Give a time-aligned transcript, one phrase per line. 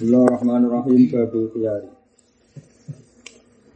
[0.00, 1.92] Bismillahirrahmanirrahim babul khiyari.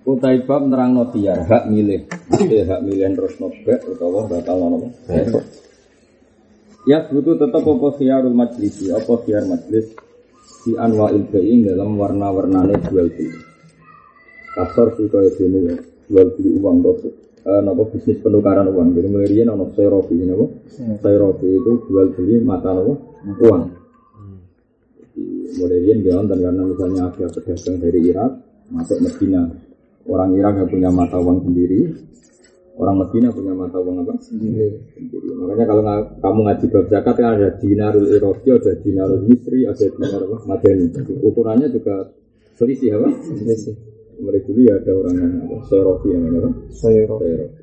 [0.09, 2.09] Utai bab nerang tiar hak milih.
[2.33, 4.89] Jadi hak milih terus nobek utawa batal nopo.
[6.89, 9.93] Ya butuh tetap apa khiyarul majlisi, apa khiyar majlis
[10.65, 13.45] di anwa'il bayin dalam warna-warnane jual beli.
[14.57, 15.77] Kasar sih kaya sini ya,
[16.09, 17.13] jual beli uang itu
[17.45, 18.97] eh, nopo bisnis penukaran uang.
[18.97, 20.73] Jadi mulai riyen nopo serofi, nopo
[21.05, 23.74] serofi itu jual beli mata nopo uang.
[25.55, 28.31] Mulai dia nonton karena misalnya ada pedagang dari Irak
[28.75, 29.43] masuk Medina,
[30.09, 31.81] orang Irak yang punya mata uang sendiri,
[32.75, 34.15] orang Medina punya mata uang apa?
[34.19, 34.73] Sendiri.
[35.39, 39.85] Makanya kalau nga- kamu ngaji bab zakat kan ada dinarul Iraqi, ada dinarul Misri, ada
[39.85, 40.23] dinar?
[40.49, 40.87] Madani.
[41.23, 42.09] Ukurannya juga
[42.59, 43.09] selisih apa?
[43.23, 43.77] Selisih.
[44.15, 45.57] Mulai dulu ya ada orang yang apa?
[45.71, 46.51] Serofi namanya apa?
[46.73, 47.17] Sayro.
[47.23, 47.63] Serofi.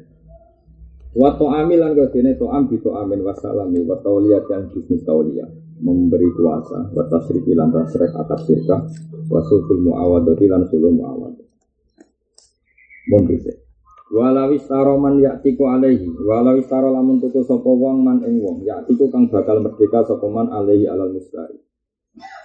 [1.12, 6.94] Wa ta'amilan kau dene to'am bi to'amin wasalami wa tauliyat dan bisnis tauliyah memberi kuasa.
[6.94, 8.82] Wa tasrifi lan tasrek akad sirkah
[9.28, 11.48] wa sulhul muawadati lan sulhul muawadah.
[13.10, 13.52] Mun bisa.
[14.12, 16.08] Walau istaro man yaktiku alaihi.
[16.22, 18.62] Walau istaro lamun tuku sapa wong man ing wong.
[18.64, 21.58] Yaktiku kang bakal merdeka sapa man alal mustari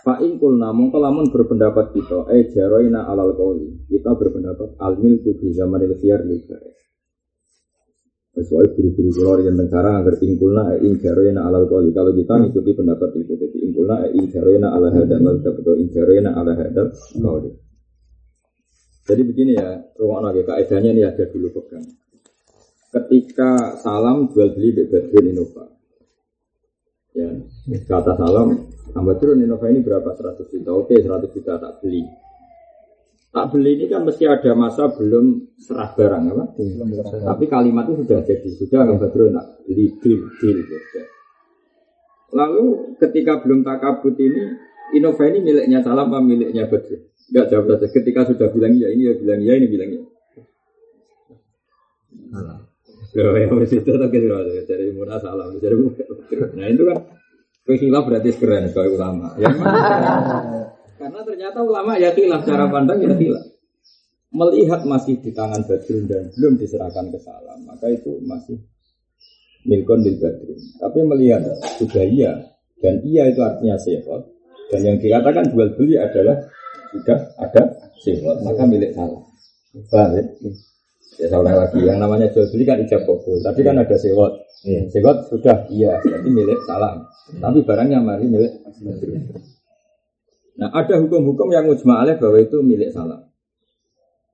[0.06, 1.02] Fa in kulna mongko
[1.34, 6.22] berpendapat kita eh jaroina alal qauli kita berpendapat al milku fi zamanil khiyar
[8.36, 12.76] Sesuai guru-guru keluar yang negara agar ingkulna eh in jaroina alal qauli kalau kita ngikuti
[12.76, 16.92] pendapat itu jadi ingkulna eh in jaroina ala hadal mazhab atau in jaroina ala hadal
[17.16, 17.56] qauli
[19.06, 21.86] jadi begini ya, rumah lagi kaidahnya ini ada dulu pegang.
[22.90, 25.64] Ketika salam jual beli Mbak Badrun Innova.
[27.14, 27.30] Ya,
[27.86, 30.10] kata salam, Mbak Badrun Innova ini berapa?
[30.10, 30.70] 100 juta.
[30.74, 32.02] Oke, 100 juta tak beli.
[33.36, 36.44] Tak beli ini kan mesti ada masa belum serah barang apa?
[37.20, 40.56] Tapi kalimat itu sudah jadi, sudah Mbak Badrun tak beli deal, deal.
[40.64, 41.00] gitu.
[42.32, 44.56] Lalu ketika belum takabut ini,
[44.96, 47.12] Innova ini miliknya salam apa miliknya Badrun?
[47.28, 47.86] Enggak jawab saja.
[47.92, 50.02] Ketika sudah bilang iya, ini ya bilang iya, ini bilang iya.
[53.16, 55.76] Loh, ya harus itu tak kira dari murah salam, dari.
[56.56, 56.98] Nah itu kan
[57.68, 59.36] khilaf berarti keren kalau ulama.
[59.36, 59.52] Ya.
[60.96, 63.46] karena ternyata ulama ya khilaf cara pandang ya khilaf.
[64.36, 68.58] Melihat masih di tangan Badrun dan belum diserahkan ke salam, maka itu masih
[69.64, 70.60] milkon di Badrun.
[70.82, 71.46] Tapi melihat
[71.78, 72.32] sudah iya
[72.82, 74.28] dan iya itu artinya sehat
[74.72, 76.36] dan yang dikatakan jual beli adalah
[76.90, 77.62] sudah ada
[78.02, 79.22] sehat maka milik salam.
[79.92, 80.24] Paham ya?
[81.16, 83.40] Ya saya lagi, yang namanya jual beli kan ijab kabul.
[83.40, 84.36] Tadi kan ada sewot.
[84.92, 87.08] Sewot sudah iya, berarti milik salam.
[87.40, 89.24] Tapi barangnya mari milik Badrun.
[90.56, 93.28] Nah ada hukum-hukum yang mujma alaih bahwa itu milik salam.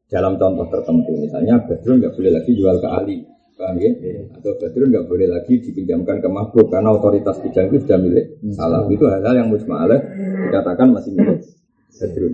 [0.06, 3.24] Dalam contoh tertentu, misalnya Badrun nggak boleh lagi jual ke Ali,
[3.56, 3.90] paham ya?
[4.36, 8.86] Atau Badrun nggak boleh lagi dipinjamkan ke makhluk karena otoritas bidang itu sudah milik salam.
[8.92, 10.04] Itu hal-hal yang mujma alaih
[10.46, 11.40] dikatakan masih milik
[11.96, 12.32] Badrun.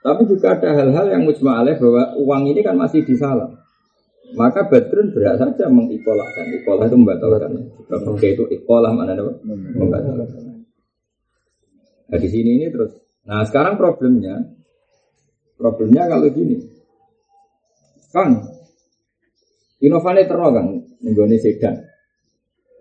[0.00, 3.58] Tapi juga ada hal-hal yang mujma alaih bahwa uang ini kan masih di salam.
[4.38, 6.62] Maka Badrun berhak saja mengikolahkan.
[6.62, 7.50] Ikolah itu membatalkan.
[8.06, 9.18] Oke itu ikolah mana?
[9.18, 10.62] Membatalkan.
[12.06, 13.09] Nah di sini ini terus.
[13.28, 14.40] Nah sekarang problemnya,
[15.60, 16.56] problemnya kalau gini,
[18.10, 18.42] Kang,
[19.78, 20.66] inovasi terus kan,
[21.04, 21.76] nenggone sedan.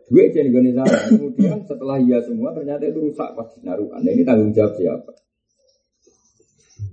[0.09, 0.99] Duit aja nenggone salah.
[1.05, 4.01] Kemudian setelah iya semua ternyata itu rusak pas naruhan.
[4.01, 5.11] Nah ini tanggung jawab siapa?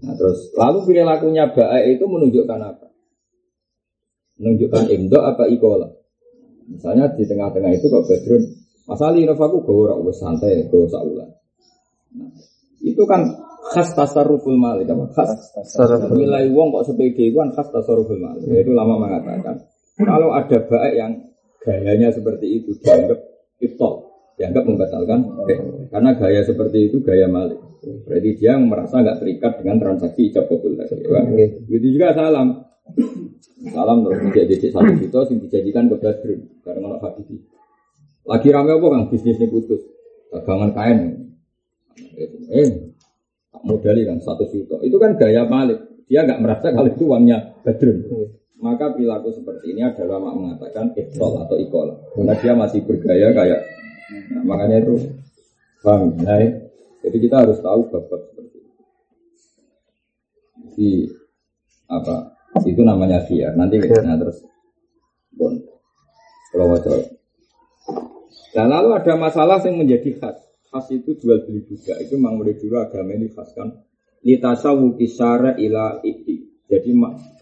[0.05, 2.89] Nah terus lalu perilakunya baik itu menunjukkan apa?
[4.37, 5.89] Menunjukkan imdo apa ikola?
[6.69, 8.43] Misalnya di tengah-tengah itu kok Badrun,
[8.84, 11.31] masalah inovaku gue ora wis santai, gue saulan.
[12.19, 12.31] Nah,
[12.83, 13.25] itu kan
[13.73, 15.11] khas tasarruful malik apa?
[15.13, 18.45] Khas Tasarruful nilai uang kok sepede itu kan khas tasarruful malik.
[18.47, 19.65] Itu lama mengatakan.
[19.97, 21.13] Kalau ada baik yang
[21.65, 23.17] gayanya seperti itu dianggap
[23.65, 25.61] iftol dianggap membatalkan baik.
[25.89, 27.57] karena gaya seperti itu gaya malik.
[27.81, 31.23] Berarti dia merasa nggak terikat dengan transaksi ijab kabul tadi ya.
[31.65, 32.61] begitu juga salam.
[33.73, 37.37] Salam terus dijadi satu juta yang dijadikan ke Badrun karena Habibi
[38.27, 39.05] lagi rame apa kang?
[39.09, 39.83] Bisnis ini putus.
[40.35, 41.26] Dagangan kain
[42.53, 42.69] eh
[43.53, 44.77] tak modali kan satu juta.
[44.84, 45.81] Itu kan gaya malik.
[46.07, 47.98] Dia nggak merasa kalau itu uangnya Badrun.
[48.57, 53.60] Maka perilaku seperti ini adalah mak mengatakan iktol atau ikola karena dia masih bergaya kayak
[54.33, 55.13] nah, makanya itu
[55.84, 56.41] bang nah,
[57.04, 58.72] jadi kita harus tahu bab-bab seperti itu.
[60.72, 60.91] Di
[61.84, 62.33] apa
[62.65, 64.41] itu namanya khiyar nanti nah terus.
[65.37, 65.53] Bon.
[66.48, 67.13] Kalau wajah
[68.57, 70.46] nah lalu ada masalah yang menjadi khas
[70.77, 71.97] khas itu jual beli juga.
[71.97, 73.73] Itu memang mulai dulu agama ini khas kan.
[74.21, 76.91] Litasawuki syara ila ikti jadi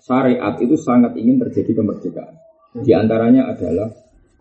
[0.04, 2.38] syariat itu sangat ingin terjadi kemerdekaan.
[2.78, 3.90] Di antaranya adalah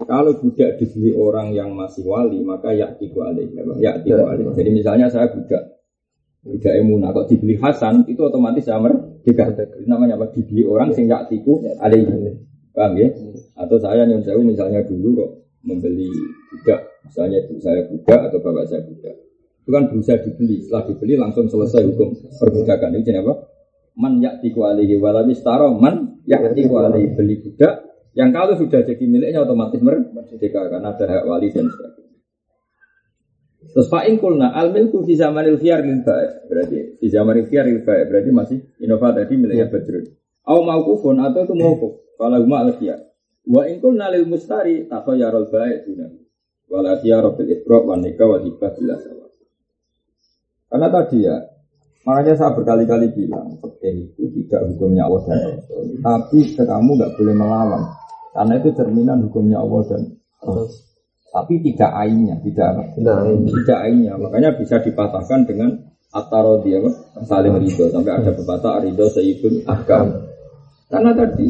[0.03, 3.49] kalau budak dibeli orang yang masih wali maka yaktiku alaih.
[3.81, 4.53] Ya, yaktiku alaih.
[4.53, 5.73] Jadi misalnya saya budak
[6.43, 9.47] Budak emunah kok dibeli Hasan itu otomatis ya merdeka.
[9.87, 10.27] Namanya apa?
[10.35, 12.35] Dibeli orang sing tiku ada ini.
[12.75, 13.07] Paham ya?
[13.55, 15.29] Atau saya nyun misalnya dulu kok
[15.63, 16.11] membeli
[16.51, 19.15] budak, misalnya ibu saya budak atau bapak saya budak.
[19.63, 22.99] Itu kan bisa dibeli, setelah dibeli langsung selesai hukum perbudakan.
[22.99, 23.33] Ini apa?
[23.95, 29.41] Man yaktiku alihi walami staro man yaktiku alihi beli budak yang kalau sudah jadi miliknya
[29.41, 32.13] otomatis merdeka karena ada hak wali dan sebagainya.
[33.73, 35.81] Terus fa'in kulna al milku fi zamanil khiyar
[36.45, 40.05] berarti fi zamanil khiyar lil berarti masih inova tadi miliknya Badrun.
[40.45, 42.77] Au maukufun atau itu maukuf kalau huma al.
[43.43, 46.22] Wa in kulna lil mustari takhayyarul ba'i dunan.
[46.73, 49.29] Wal khiyar bil ibra wa nikah wa hibah bila sawa.
[50.73, 51.37] Karena tadi ya
[52.03, 55.87] Makanya saya berkali-kali bilang, fikih itu tidak hukumnya Allah dan Rasul.
[56.03, 57.83] Tapi kamu nggak boleh melawan,
[58.35, 60.01] karena itu cerminan hukumnya Allah dan
[60.43, 60.67] Rasul.
[61.31, 62.83] Tapi tidak ainnya, tidak apa?
[62.93, 63.15] Tidak,
[63.63, 64.13] tidak ainnya.
[64.19, 65.79] Makanya bisa dipatahkan dengan
[66.11, 66.91] atarodi apa?
[67.23, 70.27] Saling ridho sampai ada pepatah ridho sayyidul ahkam.
[70.91, 71.47] Karena tadi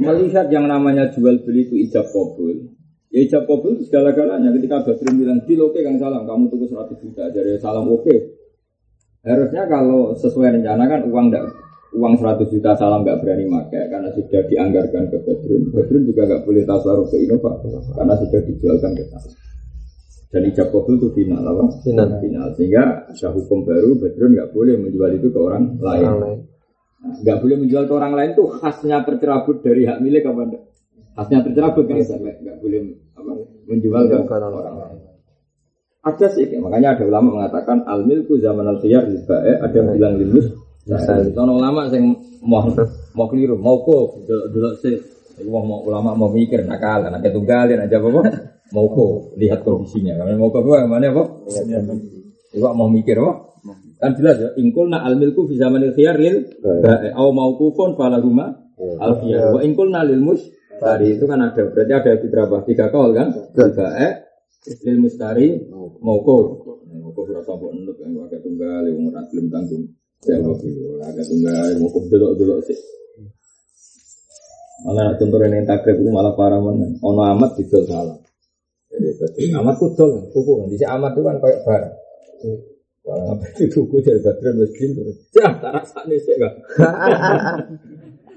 [0.00, 2.64] melihat yang namanya jual beli itu ijab kabul,
[3.10, 4.54] Ya ijab kabul itu segala-galanya.
[4.54, 7.26] Ketika Badrun bilang, di oke Kang Salam, kamu tunggu 100 juta.
[7.34, 8.14] Jadi salam oke.
[9.26, 11.44] Harusnya kalau sesuai rencana kan uang enggak,
[11.92, 15.62] uang 100 juta salam nggak berani pakai karena sudah dianggarkan ke Badrun.
[15.74, 17.52] Badrun juga nggak boleh tasaruf ke Innova
[17.98, 19.30] karena sudah dijualkan ke sana.
[20.30, 21.64] Dan ijab kabul itu final apa?
[21.82, 22.08] Final.
[22.22, 22.48] Final.
[22.54, 26.06] Sehingga ada hukum baru Badrun nggak boleh menjual itu ke orang lain.
[26.06, 30.62] Nah, nggak boleh menjual ke orang lain tuh khasnya tercerabut dari hak milik apa enggak?
[31.16, 32.80] Khasnya tercerabut kan nggak boleh
[33.18, 33.32] apa,
[33.66, 34.98] menjual ke orang lain.
[36.00, 40.48] Ada sih, makanya ada ulama mengatakan al milku zaman al khiyar ada yang bilang limus.
[40.88, 40.96] Nah,
[41.36, 42.64] Sono ulama yang mau
[43.12, 44.96] mau keliru, mau kok dulu sih.
[45.44, 48.08] Mau, mau ulama mau mikir nakal, nak ketunggalin aja apa
[48.72, 50.16] mau kok lihat kondisinya.
[50.16, 51.22] Karena mau kok mana apa?
[52.56, 53.52] Iwa mau mikir apa?
[54.00, 56.48] Kan jelas ya, ingkul na al milku fi zaman al khiyar lil
[57.12, 58.56] au mau kufon falahuma
[59.04, 59.52] al khiyar.
[59.52, 60.40] Wa ingkul na lil mus
[60.80, 63.28] tadi itu kan ada berarti ada berapa tiga kol kan?
[63.52, 64.12] Tiga eh
[64.88, 65.60] lil mustari
[66.00, 66.66] moko.
[66.90, 69.84] Moko ora sapa enut yang agak tunggal yang ora belum tanggung.
[70.20, 72.78] Jawab itu agak tunggal moko delok-delok sih.
[74.80, 76.88] Malah contoh yang takrib itu malah parah mana.
[77.04, 78.16] Ono amat didol salah.
[78.90, 80.66] Jadi amat kudol, tuku kan.
[80.66, 81.82] Di amat itu kan kayak bar.
[83.00, 85.16] Wah, apa itu tuku dari baterai mesin terus.
[85.32, 86.36] Cah, tak rasanya sih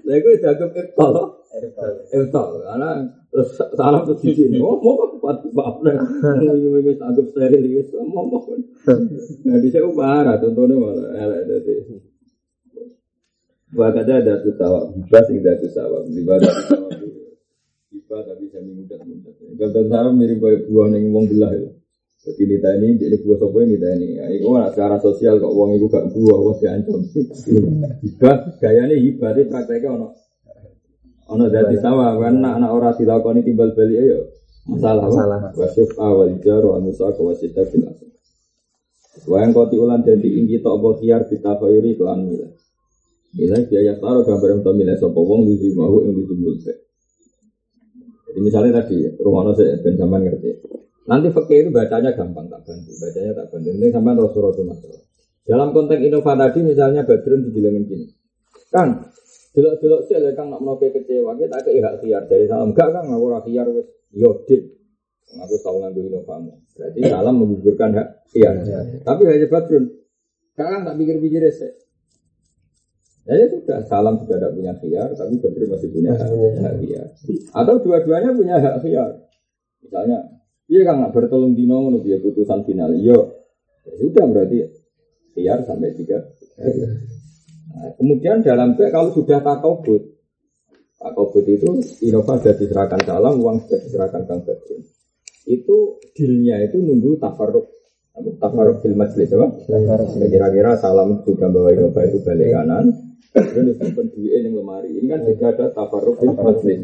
[0.04, 1.16] Lah gue jago ketol.
[2.12, 2.50] Ketol.
[2.64, 2.90] Karena
[3.32, 4.58] terus di sini.
[4.60, 5.38] Oh, mau kok kuat.
[5.44, 8.28] Ini wis anggap steril wis mau.
[9.48, 11.74] Nah, di sini parah contohnya malah elek dadi.
[13.74, 16.54] Bahkan ada tuh tawa, hibah sing ada tuh tawa, ibadah
[18.14, 19.34] tapi saya mudah mudah.
[19.58, 21.74] Kalau tawa mirip kayak buah neng wong belah itu.
[22.24, 24.16] Jadi nita ini, jadi buah sopo ini nita ini.
[24.16, 27.04] Ya, itu kan secara sosial kok uang itu gak buah, wah diancam.
[28.00, 30.08] Hibah, gayanya hibah, itu prakteknya ono.
[31.36, 34.20] Ono dari sama, kan anak-anak orang dilakoni timbal balik ayo.
[34.72, 35.40] Masalah, masalah.
[35.52, 38.00] Wasyuf awal jar, wa musa ke wasita bilas.
[39.28, 42.56] Wayang koti ulan jadi ingki tok bol khiar kita khairi kelan milah.
[43.36, 49.12] Milah biaya taruh gambar untuk milah sopo wong di mau yang ditumbul Jadi misalnya tadi,
[49.20, 50.50] rumah saya ben sampean ngerti.
[51.04, 53.70] Nanti fakir itu bacanya gampang tak bantu, bacanya tak bantu.
[53.76, 55.02] Ini sampai Rasulullah masalah.
[55.44, 58.08] Dalam konteks inovasi tadi misalnya Badrun dibilangin gini,
[58.72, 59.12] Kang,
[59.52, 62.72] delok-delok sih kang nak mau kecewa, kita ke hak siar dari salam.
[62.72, 64.64] Enggak kang, aku siar wes yodit.
[65.34, 66.56] Aku tahu nganggu inovasi.
[66.80, 68.56] Berarti salam menggugurkan hak siar.
[69.04, 69.86] Tapi hanya Badrun,
[70.56, 71.74] kang tak pikir-pikir sih.
[73.24, 76.28] Jadi sudah salam sudah tidak punya khiar, tapi Badrun masih punya hak,
[76.64, 77.08] hak khiar.
[77.52, 79.12] Atau dua-duanya punya hak khiar.
[79.86, 80.33] Misalnya
[80.72, 82.96] Iya kan nggak bertolong dino ngono dia putusan final.
[82.96, 83.20] Yo,
[83.84, 84.58] ya sudah berarti
[85.36, 86.24] biar sampai tiga.
[87.74, 90.02] Nah, kemudian dalam itu kalau sudah takobut,
[91.02, 91.68] takobut itu
[92.06, 94.82] Innova sudah diserahkan salam, uang sudah diserahkan Kang Badrun.
[95.44, 97.66] Itu dealnya itu nunggu tafaruk
[98.40, 99.48] tafaruk film majelis apa?
[100.30, 102.86] Kira-kira salam sudah bawa Innova itu balik kanan,
[103.34, 104.90] kemudian disimpan duit yang lemari.
[104.96, 106.80] Ini kan juga ada tafaruk film majelis.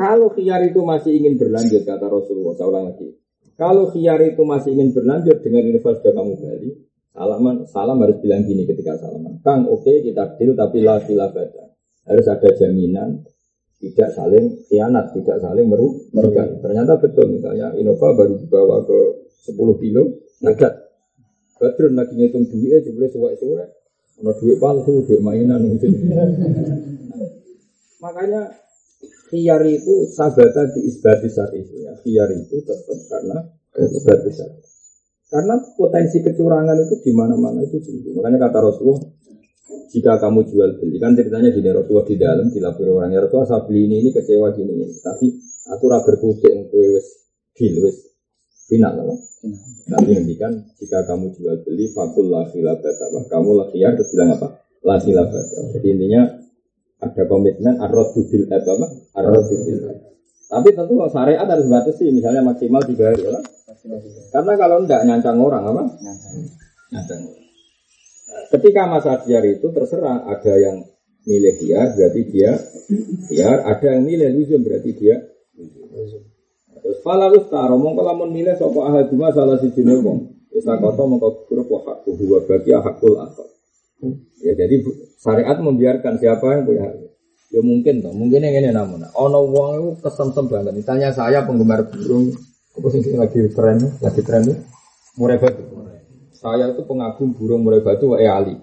[0.00, 3.12] Kalau khiyar itu masih ingin berlanjut, kata Rasulullah, saya ulang lagi.
[3.60, 6.72] Kalau khiyar itu masih ingin berlanjut dengan infak sudah kamu beli,
[7.12, 9.36] salaman, salam harus bilang gini ketika salaman.
[9.44, 11.64] Kang, oke okay, kita deal, tapi la baca.
[12.08, 13.28] Harus ada jaminan,
[13.76, 16.48] tidak saling khianat, tidak saling merugikan.
[16.64, 20.80] Ternyata betul, misalnya Innova baru dibawa ke 10 kilo, nagat.
[21.60, 23.68] Badrun lagi ngitung duitnya, jumlah suwek-suwek.
[24.24, 25.60] Ada duit palsu, duit mainan.
[25.76, 25.92] Gitu.
[28.04, 28.48] Makanya
[29.30, 31.94] Khiyar itu sabata di isbati itu ya.
[32.02, 33.38] Khiyar itu tetap karena
[33.78, 34.58] isbati saat.
[35.30, 38.10] Karena potensi kecurangan itu di mana-mana itu tinggi.
[38.18, 38.98] Makanya kata Rasulullah,
[39.94, 43.86] jika kamu jual beli kan ceritanya di Rasulullah di dalam dilapor orangnya Rasulullah saya beli
[43.86, 44.98] ini ini kecewa gini, ini.
[44.98, 45.30] tapi
[45.70, 47.06] aku raga berkutik kue wes
[47.54, 48.10] deal wes
[48.66, 49.18] final lah.
[49.86, 52.98] Tapi kan jika kamu jual beli fakul lah khilafat
[53.30, 54.58] kamu lah terus bilang apa?
[54.82, 55.44] La khilafat.
[55.78, 56.26] Jadi intinya
[57.00, 58.86] ada komitmen arrodu bil apa?
[59.16, 59.78] Arrodu bil
[60.50, 63.38] tapi tentu kalau syariat harus batasi, misalnya maksimal tiga hari, ya.
[64.34, 65.82] Karena kalau tidak nyancang orang apa?
[66.90, 67.22] Nyancang.
[68.50, 70.82] Ketika masa biar itu terserah ada yang
[71.22, 72.58] milih dia berarti dia
[73.30, 75.22] biar, ada yang milih luzum berarti dia
[76.80, 80.32] Terus falalus taro mongko lamun milih sapa ahad cuma salah si wong.
[80.50, 83.49] Wis takoto mongko grup wa hakku huwa bagi hakul akhir.
[84.40, 84.74] Ya jadi
[85.20, 86.96] syariat membiarkan siapa yang punya hak.
[87.50, 89.04] Ya mungkin toh, mungkin yang ini namun.
[89.10, 90.70] Ono wong itu kesemsem banget.
[90.70, 92.30] Misalnya saya penggemar burung,
[92.78, 94.54] apa sih lagi tren, lagi tren itu
[95.18, 95.62] murai batu.
[96.30, 98.54] Saya itu pengagum burung murai batu wa ali.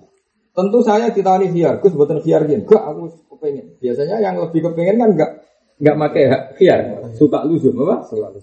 [0.55, 2.65] Tentu saya ditawani hiar, Gus buatan hiar gini.
[2.65, 3.77] Enggak, aku kepengen.
[3.77, 5.31] Biasanya yang lebih kepengen kan enggak
[5.77, 6.23] enggak pakai
[6.57, 6.79] hiar,
[7.13, 8.07] suka luzum apa?
[8.09, 8.33] Suka.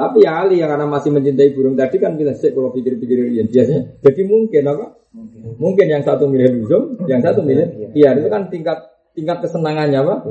[0.00, 3.48] Tapi ya Ali yang karena masih mencintai burung tadi kan bilang sih kalau pikir-pikir yang
[3.52, 4.00] biasanya.
[4.00, 4.86] Jadi mungkin apa?
[5.10, 5.40] Mungkin.
[5.58, 8.16] mungkin yang satu milih luzum, yang satu milih hiar.
[8.16, 8.78] Itu kan tingkat
[9.12, 10.24] tingkat kesenangannya apa?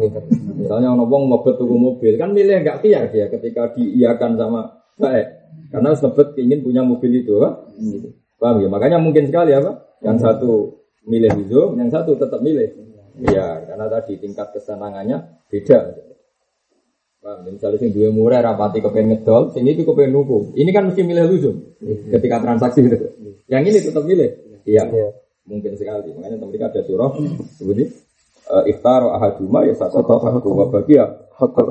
[0.58, 4.62] Misalnya orang ngomong mau tuku mobil kan milih nggak kiar dia ketika diiakan sama
[4.98, 5.28] baik
[5.70, 7.70] karena sebet ingin punya mobil itu apa?
[8.42, 8.68] Paham ya?
[8.72, 10.00] Makanya mungkin sekali apa?
[10.02, 10.52] Yang satu
[11.06, 12.72] milih itu, yang satu tetap milih.
[13.20, 16.09] Iya, karena tadi tingkat kesenangannya beda.
[17.20, 17.52] Paham ya?
[17.52, 20.56] Misalnya sing dua murah rapati kepengen ngedol, sing itu kepengen nuku.
[20.56, 21.56] Ini kan mesti milih luzum
[22.16, 22.98] ketika transaksi itu.
[23.52, 24.30] Yang ini tetap milih.
[24.64, 24.84] Iya.
[25.44, 26.16] Mungkin sekali.
[26.16, 27.12] Makanya mereka ada surah
[27.58, 27.90] seperti
[28.50, 31.68] uh, iftaro ahaduma ya satu satu wabagi ya hakul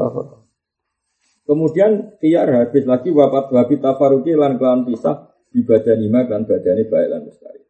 [1.48, 6.84] Kemudian khiyar habis lagi wapat wabi tafaruki lan kelan pisah di badan lima kan badannya
[6.84, 7.64] baik lan mustari.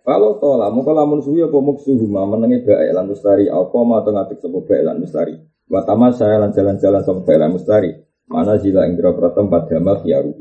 [0.00, 4.40] Kalau tola muka lamun suwi apa muksuhuma menengi baik lan mustari apa ma atau ngatik
[4.40, 5.36] sebuah baik lan mustari.
[5.70, 7.94] Watama saya lan jalan-jalan sama baik lan mustari.
[8.26, 10.34] Mana zila indra pratem pada mal khiyaru.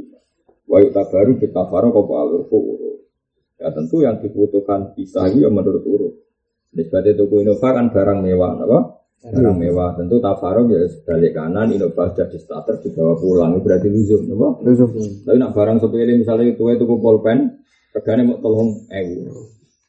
[0.65, 2.49] Wa baru kita faro kau alur
[3.61, 6.13] Ya tentu yang dibutuhkan pisah ya menurut urut.
[6.73, 8.79] Nisbatnya tuku Innova kan barang mewah, apa?
[9.35, 9.99] Barang mewah.
[9.99, 14.63] Tentu tafaruk ya sebalik kanan, Innova jadi starter dibawa pulang, itu berarti luzum, apa?
[14.63, 14.89] Luzum.
[15.27, 17.59] Tapi nak barang sepele misalnya itu itu pulpen,
[17.91, 19.27] regane mau tolong ewu.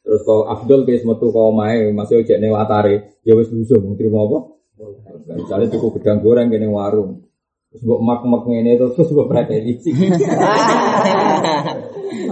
[0.03, 4.27] Terus kau Abdul kayak metu kau main masih ojek nih watare, ya wes luzum, terima
[4.27, 4.60] apa?
[5.37, 7.25] Misalnya tuku gedang goreng kene warung.
[7.71, 9.79] Terus buat mak mak ini terus terus buat preteli.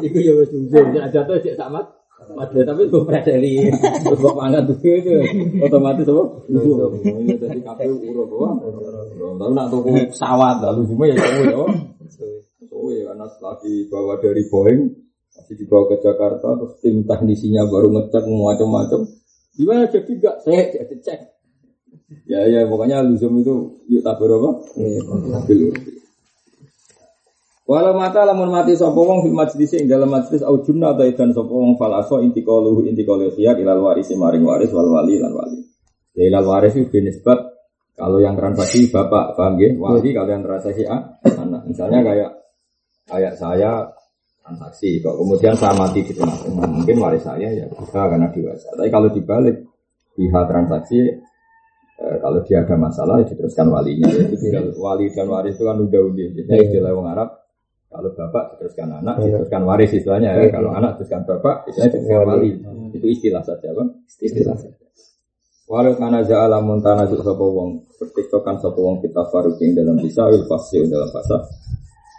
[0.07, 1.79] Iku ya wes luzum, jatuh cek sama
[2.19, 3.73] Padahal tapi gue predeli,
[4.05, 5.17] terus gue mangan tuh itu
[5.65, 6.25] otomatis apa?
[6.51, 8.49] Ini jadi kafe urut apa?
[9.39, 11.57] Tapi nak tuh pesawat lalu cuma ya kamu ya.
[12.69, 14.83] Oh ya karena setelah dibawa dari Boeing
[15.35, 19.01] masih dibawa ke Jakarta terus tim teknisinya baru ngecek macam-macam.
[19.55, 21.21] Gimana jadi gak saya jadi cek.
[22.25, 24.65] Ya ya pokoknya luzum itu yuk tak berapa?
[24.81, 25.01] Iya.
[27.69, 31.37] Walau mata lamun mati sapa wong fil majlis ing dalam majlis au junna ta idan
[31.37, 35.21] sapa wong fal aso inti qaluhu inti qalu khiyar ilal warisi maring waris wal wali
[35.21, 35.61] lan wali.
[36.17, 37.37] Ya ilal waris itu binisbat
[37.93, 39.69] kalau yang transaksi bapak paham ya?
[39.77, 41.69] Wali kalau yang transaksi A anak.
[41.69, 42.31] Misalnya kayak
[43.05, 43.85] kayak saya
[44.41, 48.73] transaksi kok kemudian saya mati di tengah mungkin waris saya ya bisa karena dewasa.
[48.81, 49.61] Tapi kalau dibalik
[50.17, 51.21] pihak transaksi
[51.99, 54.09] eh, kalau dia ada masalah ya diteruskan walinya.
[54.43, 56.29] Jadi wali dan waris itu kan udah udah.
[56.35, 57.29] Jadi istilah orang Arab
[57.89, 59.25] kalau bapak diteruskan anak, ya.
[59.33, 60.53] diteruskan waris istilahnya ya.
[60.53, 62.51] Kalau anak teruskan bapak, istilahnya diteruskan wali.
[62.93, 63.89] Itu istilah saja, bang.
[64.21, 64.89] Istilah saja.
[65.69, 70.89] Walau karena ja'ala muntana sapa wong bertiktokan sapa wong kita faruking dalam bisa wil fasih
[70.89, 71.45] dalam fasa.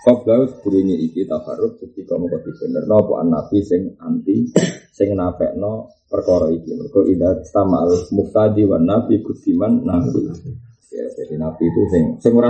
[0.10, 4.50] Qablau sebelumnya iki tafaruk ketika mau bener no apa nabi sing anti
[4.90, 6.74] sing no perkara iki.
[6.74, 10.34] Mergo ida al muftadi wan nabi kudiman nabi.
[10.90, 12.50] Ya, jadi nabi itu sing sing ora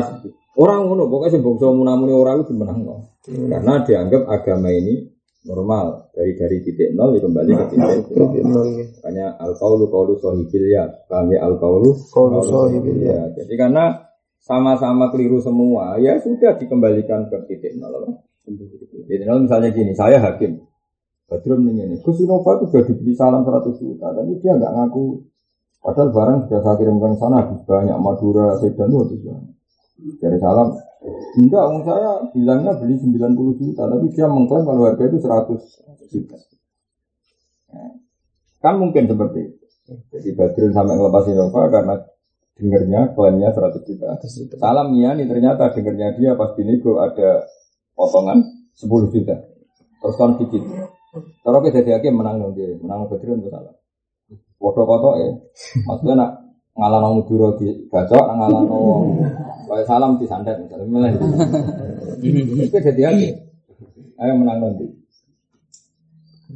[0.60, 2.96] Orang ngono, pokoknya sing bangsa munamuni orang itu menang no.
[3.24, 5.08] Karena dianggap agama ini
[5.48, 8.68] normal dari dari titik nol kembali ke titik nol.
[8.76, 8.86] Ya.
[9.00, 13.32] Makanya al kaulu kaulu sohibil ya, kami al kaulu kaulu sohibil ya.
[13.40, 14.09] Jadi karena
[14.40, 18.24] sama-sama keliru semua, ya sudah dikembalikan ke titik nol.
[18.48, 20.64] Titik nol misalnya gini, saya hakim.
[21.30, 22.02] Badrun ini.
[22.02, 25.06] Gus Innova itu sudah dibeli salam 100 juta, tapi dia nggak ngaku.
[25.80, 29.32] Padahal barang sudah saya kirimkan sana habis banyak Madura, Sedan itu.
[30.20, 30.74] Dari salam,
[31.38, 36.38] enggak, om saya bilangnya beli 90 juta, tapi dia mengklaim kalau harga itu 100 juta.
[38.60, 39.66] Kan mungkin seperti itu.
[40.12, 41.96] Jadi Badrun sampai ngelepas Innova karena
[42.60, 44.20] dengernya klaimnya 100 juta.
[44.60, 47.48] Salam nih ternyata dengernya dia pas binego ada
[47.96, 48.44] potongan
[48.76, 49.36] 10 juta.
[50.04, 50.64] Terus kon dikit.
[51.42, 53.74] Kalau kita jadi hakim menang dong dia, menang Badrun salah.
[54.60, 55.32] Foto foto ya,
[55.88, 56.32] maksudnya nak
[56.76, 59.18] ngalah nong duro di bacok, ngalah nong
[59.66, 61.14] kayak salam di santet misalnya, milih.
[62.68, 63.34] Itu jadi hakim.
[64.20, 64.86] Ayo menang nanti.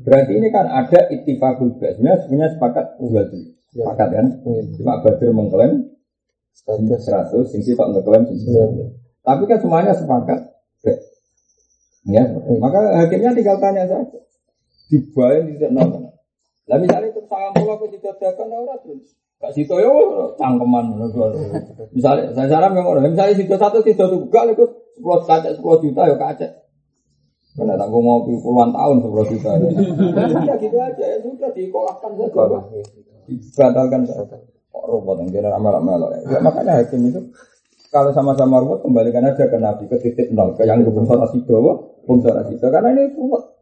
[0.03, 1.95] Berarti ini kan ada ittifaqul bas.
[1.95, 3.55] Sebenarnya sepakat dua tuh.
[3.71, 4.27] Sepakat kan?
[4.75, 5.92] Cuma Badr mengklaim
[6.53, 8.43] 100, sing Pak mengklaim 100.
[9.23, 10.53] Tapi kan semuanya sepakat.
[12.03, 12.23] Ya,
[12.59, 14.19] maka hakimnya tinggal tanya saja.
[14.91, 16.11] Dibayar tidak nol.
[16.67, 19.15] Lah misalnya itu sangat mula aku didadakan orang terus.
[19.39, 19.91] Gak situ ya
[20.39, 20.99] cangkeman.
[21.91, 23.11] Misalnya saya saran yang orang.
[23.11, 24.63] Misalnya situ satu situ tuh gak itu
[24.95, 26.47] sepuluh kaca sepuluh juta ya kaca.
[27.53, 29.49] Karena tak ngopi puluhan tahun sepuluh juta.
[29.59, 32.59] Ya gitu aja ya sudah dikolahkan saja.
[33.27, 34.37] Dibatalkan saja.
[34.73, 36.41] Kok robot yang dia ramal-ramal ya.
[36.41, 37.21] Makanya hakim itu
[37.93, 41.61] kalau sama-sama ruwet kembalikan aja ke Nabi ke titik nol ke yang bungsa rasido,
[42.09, 43.53] bungsa rasido karena ini ruwet.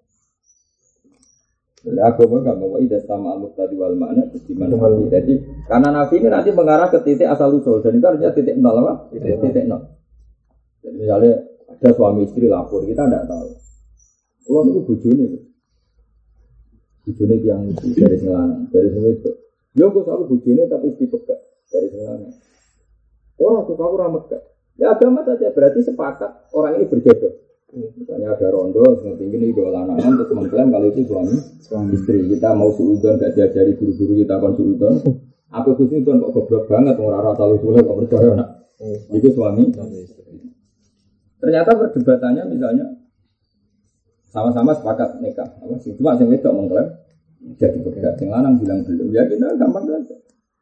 [1.82, 4.78] Jadi agama nggak mau ida sama aluk tadi wal mana gimana
[5.10, 5.34] Jadi
[5.66, 8.94] karena Nabi ini nanti mengarah ke titik asal usul dan itu artinya titik nol apa?
[9.12, 9.82] Titik, titik nol.
[10.80, 11.34] Jadi misalnya
[11.68, 13.50] ada suami istri lapor kita tidak tahu.
[14.46, 15.28] Kalau itu bujuni,
[17.04, 19.32] bujuni yang dari selana, dari itu.
[19.72, 21.40] Ya gue selalu bujuni tapi istri pegat
[21.72, 22.30] dari selana.
[23.40, 24.42] Orang suka kurang megah.
[24.76, 27.34] Ya agama saja berarti sepakat orang ini berjodoh.
[27.72, 32.20] Misalnya ada rondo, seperti ini dua lanangan, terus mengklaim kalau itu suami, suami istri.
[32.28, 35.00] Kita mau suudon, gak diajari guru-guru kita kon suudon.
[35.56, 38.50] Apa suudon kok goblok banget, orang rata lu boleh kok percaya nak.
[39.16, 39.72] Itu suami.
[41.40, 42.86] Ternyata perdebatannya misalnya
[44.36, 45.24] sama-sama sepakat
[45.80, 45.96] sih?
[45.96, 46.92] Cuma yang itu mengklaim
[47.58, 48.18] jadi berbeda.
[48.22, 49.10] Yang lanang bilang belum.
[49.14, 50.16] Ya kita gampang saja.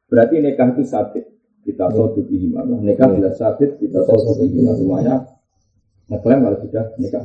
[0.10, 1.26] Berarti nikah itu sabit
[1.64, 2.64] kita sodu ihima.
[2.66, 4.74] Nikah bila sabit, kita sodu ihima.
[4.74, 5.16] Semuanya
[6.10, 7.24] ngeklaim kalau sudah nikah.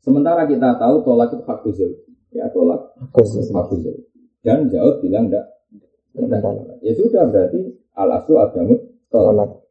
[0.00, 1.60] Sementara kita tahu tolak itu hak
[2.34, 3.70] Ya tolak hak
[4.44, 5.46] Dan jauh bilang enggak.
[6.80, 7.60] Ya sudah berarti
[7.96, 8.74] al aslu agamu
[9.10, 9.64] tolak.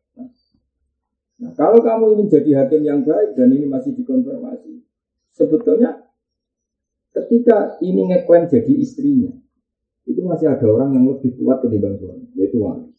[1.43, 4.79] Nah, kalau kamu ingin jadi hakim yang baik dan ini masih dikonfirmasi,
[5.35, 5.99] sebetulnya
[7.13, 9.31] ketika ini ngeklaim jadi istrinya,
[10.03, 12.91] itu masih ada orang yang lebih kuat ketimbang suami, yaitu wali.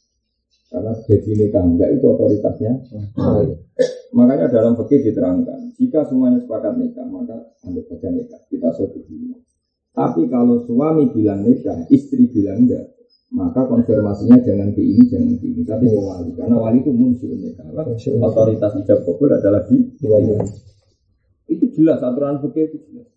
[0.75, 2.73] Karena jadi nikah enggak itu otoritasnya.
[4.15, 8.41] Makanya dalam fikih diterangkan, jika semuanya sepakat nikah, maka anggap saja nikah.
[8.51, 9.39] Kita setuju.
[9.95, 12.91] Tapi kalau suami bilang nikah, istri bilang enggak,
[13.31, 16.31] maka konfirmasinya jangan ke ini, jangan ke ini, tapi ke wali.
[16.35, 17.67] Karena wali itu muncul nikah.
[18.19, 20.35] Otoritas ijab kabul adalah di wali.
[21.47, 23.14] Itu jelas aturan fikih itu jelas.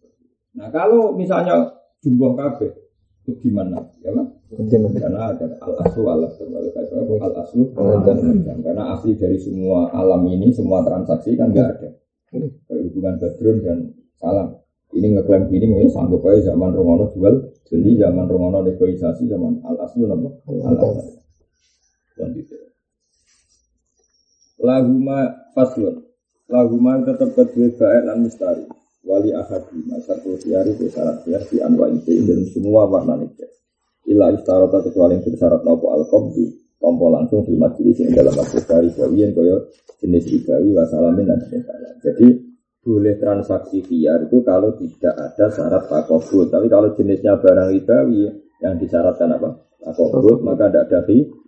[0.58, 1.70] Nah kalau misalnya
[2.02, 2.74] jumlah kabeh,
[3.22, 3.78] itu gimana?
[4.02, 4.26] Ya kan?
[4.98, 7.63] Karena ada al aslu al al aslu
[8.65, 11.89] karena asli dari semua alam ini semua transaksi kan nggak ada.
[12.32, 13.78] Kayak hubungan badrun dan
[14.17, 14.58] salam.
[14.96, 19.78] Ini ngeklaim gini ini sanggup aja zaman Romono jual beli zaman Romono negosiasi zaman al
[19.84, 21.04] aslu nama al aslu
[24.63, 25.20] laguma
[25.54, 26.02] faslun.
[26.48, 28.63] Laguma tetap kedua baik dan mistari
[29.08, 33.48] wali ahadi masa tiari itu syarat di anwa itu dan semua warna nikah
[34.08, 36.48] Ila istarota kecuali yang bersyarat nopo al di
[36.80, 39.67] tompo langsung di majlis yang dalam waktu dari gawian koyo
[40.00, 41.96] jenis ribawi wasalamin dan salam.
[42.00, 42.28] Jadi
[42.88, 46.48] boleh transaksi biar itu kalau tidak ada syarat takobut.
[46.48, 48.32] Tapi kalau jenisnya barang ribawi
[48.63, 49.50] yang disyaratkan apa?
[49.84, 51.00] Takobut maka tidak ada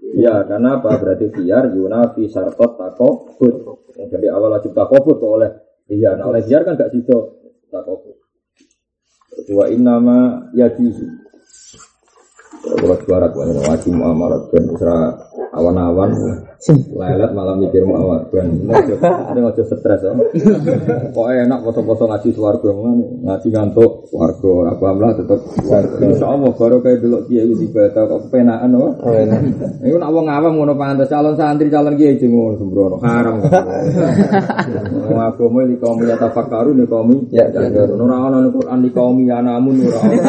[0.10, 1.00] Ya, karena apa?
[1.00, 3.56] Berarti biar yunafi syaratot takobut.
[3.96, 5.48] Jadi awal wajib takobut oleh
[5.88, 6.20] biar.
[6.20, 7.39] Nah, oleh biar kan tidak situ
[7.72, 8.18] takobut.
[9.48, 10.68] Dua inama ya
[12.60, 14.98] kalau suara nih wajib muamalat dan usra
[15.56, 16.12] awan-awan
[16.68, 20.12] lelet malam mikir muamalat dan ada nggak stres ya.
[21.16, 25.40] Kok enak foto-foto ngaji suarga mana ngaji ngantuk suarga apa lah tetap
[26.04, 28.92] Insya Allah baru kayak dulu dia itu dibaca kok penaan loh.
[29.00, 33.40] Ini nak wong awam ngono pantas calon santri calon kiai ngono sembrono haram.
[35.32, 37.96] Aku mau di kaum ya tafakkaru nih kaum ya jangan.
[37.96, 40.12] Nurang ana Quran di kaum ya namun nurang.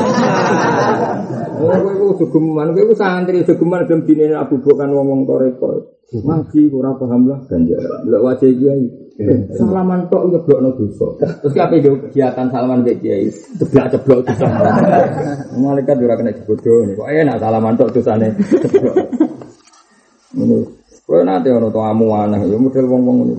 [1.60, 5.99] Oh, kowe gegeman, kowe santri gegeman gelem dinene Abu Bakar ngomong toreko.
[6.10, 8.02] Ngaji ora paham lah ganjaran.
[8.10, 8.82] Lek wajah kiai.
[9.54, 11.06] Salaman tok nyeblokno dosa.
[11.22, 14.50] Terus kape yo kegiatan salaman mbek kiai, ceblok-ceblok dosa.
[15.62, 18.34] Malaikat ora kena dibodoh kok enak salaman tok dosane.
[20.34, 20.56] Ngono.
[21.06, 23.34] Kowe nate ono to amu aneh yo model wong-wong ngono.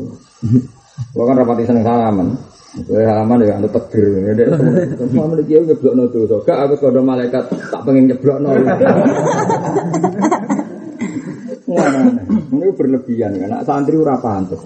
[1.11, 2.39] Kok kan rapati seneng salaman.
[2.87, 4.47] Kowe halaman ya anu tegir.
[4.95, 6.39] Semua mriki yo nyeblokno dosa.
[6.47, 8.55] Gak aku kodo malaikat tak pengen nyeblokno.
[12.51, 13.63] Ini berlebihan kan.
[13.63, 14.59] Santri ora pantes.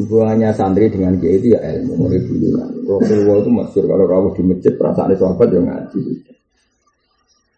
[0.00, 2.48] Hubungannya santri dengan kiai itu ya ilmu, mulai dulu.
[2.88, 6.00] Rasulullah itu masyur kalau rawuh di masjid perasaan sahabat yang ngaji.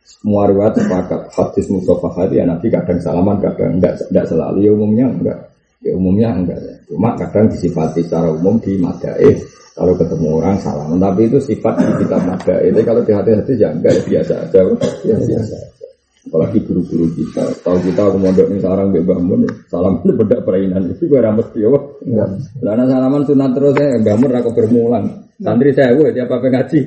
[0.03, 4.71] Semua riwayat sepakat hadis Mustafa hadi ya Nabi kadang salaman kadang enggak enggak selalu ya
[4.71, 5.39] umumnya enggak
[5.83, 6.75] ya umumnya enggak ya.
[6.87, 9.35] cuma kadang disifati secara umum di madaih
[9.75, 13.99] kalau ketemu orang salaman tapi itu sifat di kitab madaih kalau di hati-hati ya enggak
[13.99, 14.61] ya biasa aja
[15.03, 15.82] ya biasa aja
[16.29, 17.45] apalagi guru-guru kita.
[17.67, 20.83] Tahu kita aku mondok nih sekarang gak bangun salam itu beda perainan.
[20.95, 21.83] Itu gue ramus dia wah.
[22.03, 22.29] Enggak
[22.63, 25.05] lalu salaman sunat terus ya bangun aku bermulan
[25.43, 26.79] santri saya gue tiap apa ngaji?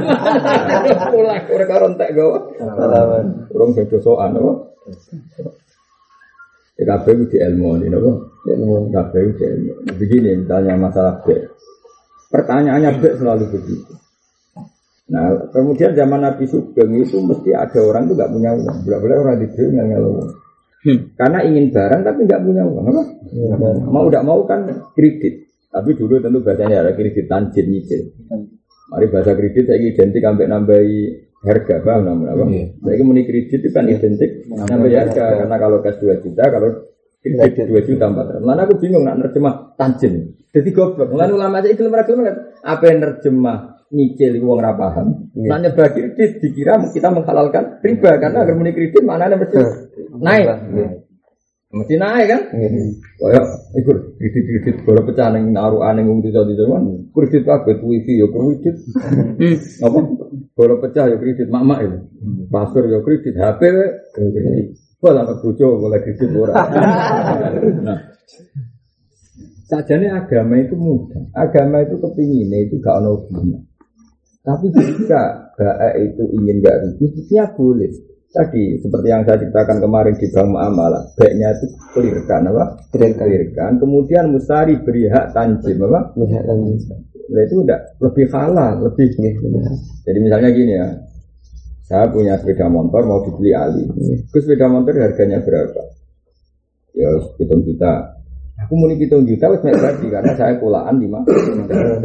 [1.12, 2.28] Pulang mereka rontek gue
[2.60, 3.24] salaman.
[3.52, 4.52] Orang beda soal apa?
[6.80, 8.40] Ya kabeh di ilmu ini, nopo.
[8.48, 8.88] Ilmu.
[8.88, 9.72] Kabeh di ilmu.
[10.00, 11.36] Begini misalnya masalah B.
[12.32, 13.99] Pertanyaannya B selalu begitu.
[15.10, 18.76] Nah, kemudian zaman Nabi Sugeng itu mesti ada orang itu nggak punya uang.
[18.86, 20.28] Boleh-boleh orang di nggak uang.
[21.18, 22.84] Karena ingin barang tapi nggak punya uang.
[22.94, 23.02] Apa?
[23.34, 23.54] Ya,
[23.90, 25.50] mau udah mau kan kredit.
[25.70, 28.06] Tapi dulu tentu bahasanya ada kredit tanjil nyicil.
[28.90, 30.98] Mari bahasa kredit saya identik sampai nambahi
[31.42, 32.44] harga paham namun apa?
[32.46, 32.64] Iya.
[32.78, 36.86] Saya muni kredit itu kan identik nambahi harga karena kalau cash 2 juta kalau
[37.18, 38.46] kredit 2 juta empat ratus.
[38.46, 40.38] Mana aku bingung nak nerjemah tanjil.
[40.50, 41.14] Jadi goblok.
[41.14, 42.18] Lalu ulama saya iklim ragil
[42.62, 45.30] apa yang nerjemah nyicil uang ora paham.
[45.34, 45.58] Yeah.
[45.58, 49.58] Nanya bagi kredit dikira kita menghalalkan riba karena agar muni kredit mana ada mesti
[50.14, 50.46] naik.
[50.46, 50.90] Yeah.
[51.70, 52.40] Mesti naik kan?
[53.18, 57.78] Kayak ikut kredit kredit baru pecah neng naruh aneh ngomong di jadi zaman kredit apa
[57.82, 58.76] wifi ya kredit
[59.86, 59.98] apa
[60.54, 61.98] baru pecah ya kredit mak itu
[62.46, 63.60] pastor ya kredit HP
[64.14, 64.66] kredit.
[65.02, 66.54] Wah lah bojo boleh kredit ora.
[67.80, 67.96] Nah,
[69.70, 71.30] Sajane agama itu mudah.
[71.30, 73.22] Agama itu kepinginnya itu gak ono
[74.40, 77.92] Tapi jika baik itu ingin gak rugi, ya boleh.
[78.30, 82.64] Tadi seperti yang saya ceritakan kemarin di Bang Muamalah, baiknya itu clearkan apa?
[82.94, 83.82] Clearkan.
[83.82, 86.14] Kemudian mustari beri hak tanjim apa?
[86.14, 86.78] Beri hak tanjim.
[87.30, 89.10] Nah, itu udah lebih halal, lebih.
[89.18, 89.34] Ya,
[90.06, 90.86] Jadi misalnya gini ya,
[91.90, 93.82] saya punya sepeda motor mau dibeli Ali.
[94.30, 95.82] Ke sepeda motor harganya berapa?
[96.94, 98.19] Ya hitung kita.
[98.70, 101.18] Aku mau hitung juta, wes berarti karena saya kulaan lima.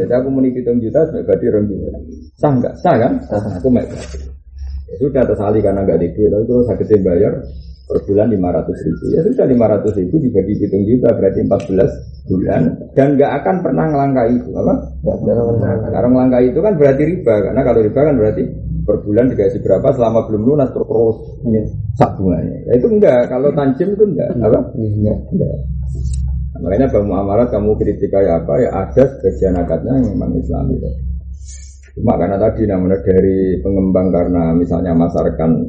[0.02, 1.94] Jadi aku mau hitung juta, wes berarti orang juta.
[2.42, 2.74] Sah nggak?
[2.82, 3.12] Sah kan?
[3.30, 3.38] Sah.
[3.62, 7.38] Aku mau Ya sudah tersali karena nggak di duit, lalu saya gede bayar
[7.86, 9.04] per bulan 500 ribu.
[9.14, 12.62] Ya sudah 500 ribu dibagi hitung juta berarti 14 bulan
[12.98, 14.74] dan nggak akan pernah ngelangkai itu apa?
[15.86, 18.42] Karena ngelangkai itu kan berarti riba karena kalau riba kan berarti
[18.82, 21.62] per bulan dikasih berapa selama belum lunas terus ya,
[21.94, 22.58] sak bunganya.
[22.66, 24.58] Ya, itu enggak kalau tanjim itu enggak apa?
[24.74, 25.18] Enggak.
[25.30, 25.56] enggak.
[26.56, 30.80] Nah, makanya bang Muamarat kamu kritik kayak apa ya ada sebagian akadnya yang memang Islami.
[30.80, 30.90] Ya.
[31.92, 35.68] Cuma karena tadi namanya dari pengembang karena misalnya masarkan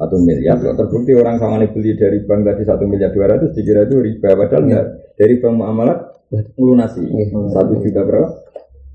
[0.00, 3.84] satu miliar, kalau terbukti orang sama beli dari bank tadi satu miliar dua ratus, dikira
[3.84, 4.86] itu riba, padahal enggak
[5.20, 5.98] dari bank muamalat
[6.56, 7.04] melunasi
[7.52, 8.28] satu juta berapa?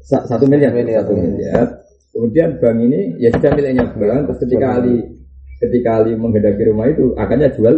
[0.01, 1.85] Satu miliar, satu miliar.
[2.11, 5.16] Kemudian bank ini ya sudah miliknya bank, terus ketika Ali
[5.57, 7.75] ketika Ali menghendaki rumah itu akannya jual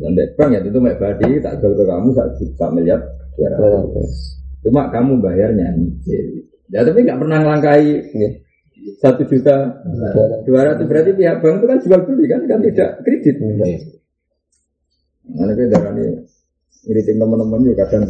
[0.00, 3.00] dan bank ya tentu mek badi tak jual ke kamu satu miliar
[3.36, 4.10] dua ratus.
[4.60, 6.46] Cuma kamu bayarnya nyicil.
[6.68, 7.84] Ya tapi nggak pernah ngelangkai
[9.00, 9.56] satu juta.
[10.44, 10.84] Dua ratus.
[10.84, 13.36] Berarti pihak bank itu kan jual beli kan kan tidak kredit.
[15.26, 16.22] Mana kita darah ini
[16.86, 18.06] ngiritin teman-teman juga kadang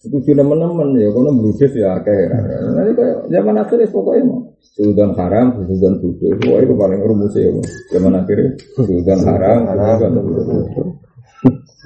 [0.00, 2.28] setuju teman-teman ya kalau meludes ya kayak
[2.72, 7.50] nanti kayak zaman akhir pokoknya mau sudan haram sudan bodoh wah itu paling rumus ya
[7.94, 8.38] zaman akhir
[8.78, 11.07] sudan haram sudan bodoh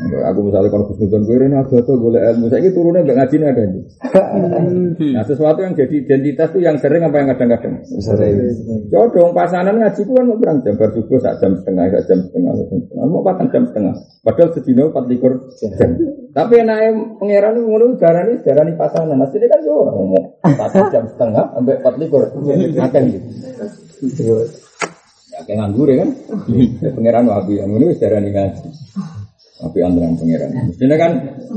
[0.02, 2.50] Aku misalnya kon khusnudon gue ini agak tuh boleh ilmu.
[2.50, 3.82] Saya ini turunnya nggak ngaji ada nih.
[5.14, 7.86] Nah sesuatu yang jadi identitas tuh yang sering apa yang kadang-kadang.
[8.02, 8.34] Sering.
[8.90, 12.52] Codong pasangan ngaji itu kan mau berang jam bersubuh saat jam setengah, saat jam setengah,
[13.06, 13.94] mau patang jam setengah.
[14.26, 15.90] Padahal sedino empat likur jam.
[16.32, 19.16] Tapi naik pangeran itu ngono darah ini pasangan.
[19.16, 22.22] Nah sini kan yo ngomong patang jam setengah sampai empat likur.
[22.82, 23.28] Akan gitu.
[25.32, 26.10] Ya kayak nganggur ya kan.
[26.90, 28.68] Pangeran wabi yang ngono darah ini ngaji.
[29.62, 30.51] Tapi antara pangeran.
[30.75, 31.12] Mestinya kan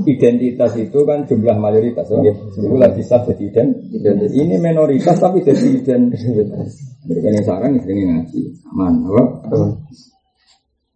[0.05, 2.05] identitas itu kan jumlah mayoritas.
[2.13, 4.29] Oh, itu lagi sah jadi identitas.
[4.29, 6.69] Ini minoritas tapi jadi identitas.
[7.09, 8.41] Mereka yang sekarang ini ngaji.
[8.69, 9.23] Aman, apa?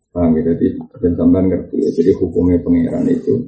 [0.10, 0.68] Paham gitu, jadi
[1.02, 1.90] dan sampai ngerti ya.
[1.94, 3.46] Jadi hukumnya pangeran itu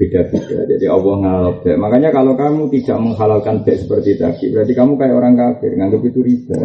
[0.00, 0.64] beda-beda.
[0.64, 1.76] Jadi Allah ngalap bek.
[1.76, 6.20] Makanya kalau kamu tidak menghalalkan bek seperti tadi, berarti kamu kayak orang kafir, nganggap itu
[6.24, 6.60] riba.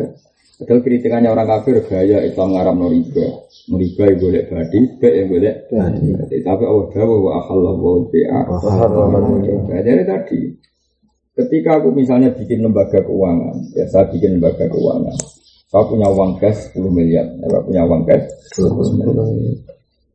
[0.58, 3.46] Padahal kritikannya orang kafir gaya Islam ngarap no riba.
[3.70, 6.38] Riba yang boleh badi, bek yang boleh badi.
[6.42, 8.42] Tapi Allah dawa wa akhallah wa bi'a.
[9.86, 10.40] Jadi tadi,
[11.38, 15.14] ketika aku misalnya bikin lembaga keuangan, ya saya bikin lembaga keuangan.
[15.70, 18.26] Saya punya uang cash 10 miliar, saya punya uang cash
[18.58, 19.30] 10 miliar.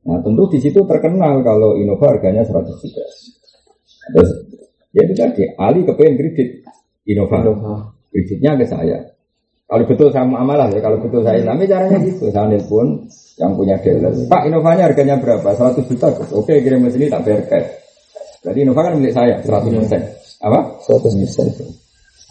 [0.02, 3.04] Nah tentu di situ terkenal kalau Innova harganya 100 juta.
[4.10, 4.30] Terus
[4.90, 6.66] ya itu tadi Ali kepengen kredit
[7.06, 7.46] Innova.
[8.10, 9.11] Kreditnya ke saya.
[9.72, 12.28] Kalau betul saya amalah ya, kalau betul saya tapi caranya gitu.
[12.28, 13.08] Saya nelpon
[13.40, 14.12] yang punya dealer.
[14.28, 15.48] Pak Innovanya harganya berapa?
[15.48, 16.12] 100 juta.
[16.36, 17.72] Oke kirim ke sini tak bayar cash.
[18.44, 20.02] Berarti Innova kan milik saya 100 persen.
[20.44, 20.60] Apa?
[20.84, 21.46] 100 persen.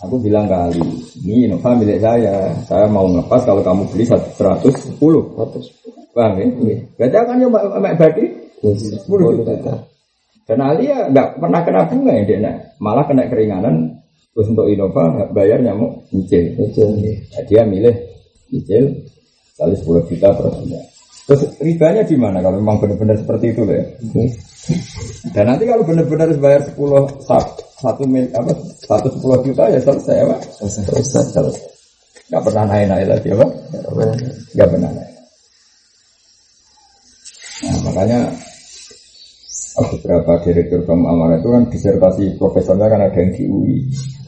[0.06, 0.86] Aku bilang ke Ali,
[1.26, 2.54] ini Innova milik saya.
[2.70, 5.02] Saya mau ngelepas kalau kamu beli 110.
[5.02, 6.14] 100.
[6.14, 6.78] Paham ya?
[7.00, 8.26] Berarti akan nyoba Mbak Badi
[8.62, 9.74] 10 juta.
[10.46, 14.01] Dan Ali ya nggak pernah kena bunga ya dia, malah kena keringanan.
[14.32, 16.56] Terus untuk Innova bayarnya mau nyicil.
[16.56, 17.04] Betul.
[17.04, 17.96] Nah, dia milih
[18.48, 18.86] nyicil
[19.60, 20.86] kali 10 juta per bulan.
[21.28, 23.86] Terus ribanya di mana kalau memang benar-benar seperti itu loh ya?
[25.36, 26.76] Dan nanti kalau benar-benar bayar 10
[27.82, 28.54] satu, mil apa
[28.86, 30.40] satu sepuluh juta ya selesai ya pak.
[30.62, 30.84] Selesai.
[31.34, 31.66] Selesai.
[32.30, 33.52] Gak pernah naik-naik lagi ya pak.
[34.54, 35.12] Gak pernah naik.
[37.62, 38.20] Nah makanya
[39.80, 43.78] beberapa direktur bank muamalah itu kan disertasi profesornya kan ada yang di UI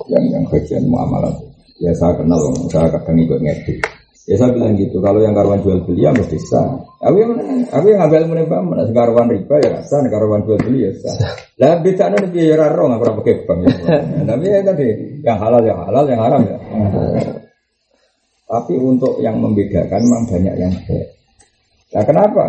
[0.07, 1.35] yang yang bagian muamalah.
[1.83, 2.39] Ya saya kenal,
[2.71, 3.83] saya kadang ikut ngedit.
[4.23, 6.79] Ya saya bilang gitu, kalau yang karuan jual beli ya mesti sah.
[7.03, 7.35] Aku yang
[7.67, 11.35] aku yang ngambil ilmu nembak, mana karuan riba ya sah, karuan jual beli ya sah.
[11.59, 13.59] Lah beda nih biaya raro nggak pernah pakai bank.
[13.67, 13.71] Ya.
[14.31, 14.87] Tapi ya tadi
[15.27, 16.57] yang halal ya halal, yang haram ya.
[18.47, 21.07] Tapi untuk yang membedakan memang banyak yang baik.
[21.91, 22.45] Nah kenapa?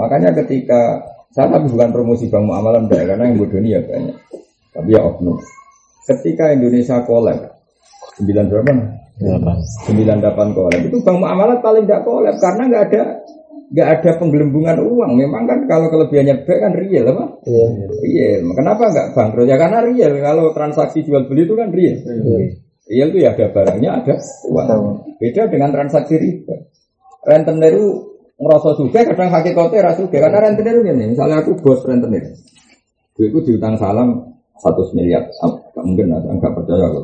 [0.00, 4.16] Makanya ketika saya tapi bukan promosi bank muamalah enggak, karena yang bodoh ini ya banyak.
[4.72, 5.36] Tapi ya oknum.
[6.08, 7.60] Ketika Indonesia kolab,
[8.16, 8.72] sembilan berapa?
[9.84, 10.80] Sembilan delapan kolab.
[10.80, 13.02] Itu bank muamalah paling tidak kolab karena nggak ada
[13.68, 15.12] nggak ada penggelembungan uang.
[15.12, 17.24] Memang kan kalau kelebihannya baik kan real apa?
[17.44, 17.64] Iya.
[18.00, 18.40] Real.
[18.56, 19.44] Kenapa nggak bangkrut?
[19.44, 20.12] Ya karena real.
[20.16, 22.00] Kalau transaksi jual beli itu kan real.
[22.88, 24.14] Real itu ya ada barangnya, ada
[24.48, 25.20] uang.
[25.20, 26.56] Beda dengan transaksi riba.
[27.28, 32.36] Rentenir itu ngerasa juga kadang hakikatnya rasa juga karena rentenir ini misalnya aku bos rentenir.
[33.16, 35.24] Duitku diutang salam satu miliar.
[35.40, 36.98] Nggak mungkin lah nggak percaya aku.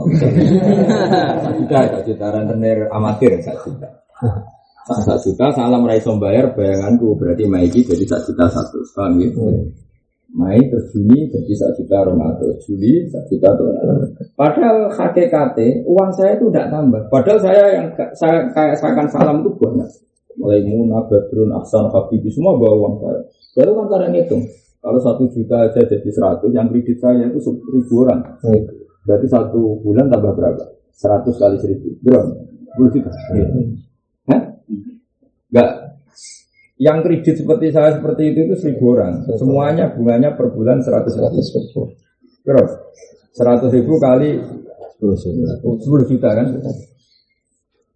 [1.41, 3.89] Satu juta satu juta rentenir amatir satu juta.
[4.89, 7.17] Satu juta salam raiso bayar bayanganku.
[7.17, 9.41] Berarti maiki jadi satu juta satu paham gitu.
[10.33, 14.25] Mei terus Juni jadi satu juta Ramadan Juli satu juta Ramadan.
[14.33, 17.03] Padahal HKKT uang saya itu tidak tambah.
[17.13, 19.89] Padahal saya yang saya kayak seakan salam itu banyak.
[20.41, 23.21] Mulai Muna, Badrun, Aksan, Habibi semua bawa uang saya.
[23.53, 24.43] Baru kan kadang ngitung.
[24.83, 28.19] Kalau satu juta aja jadi seratus, yang kredit saya itu seribu orang.
[29.07, 30.65] Berarti satu bulan tambah berapa?
[30.91, 31.95] Seratus kali seribu.
[32.03, 32.35] Berapa?
[32.67, 33.11] Sepuluh juta.
[34.33, 34.43] Hah?
[35.53, 35.71] Enggak.
[36.83, 39.23] Yang kredit seperti saya seperti itu itu seribu orang.
[39.39, 41.95] Semuanya bunganya per bulan seratus ribu.
[42.43, 42.75] Berapa?
[43.31, 44.41] Seratus ribu kali
[44.99, 46.47] sepuluh juta kan?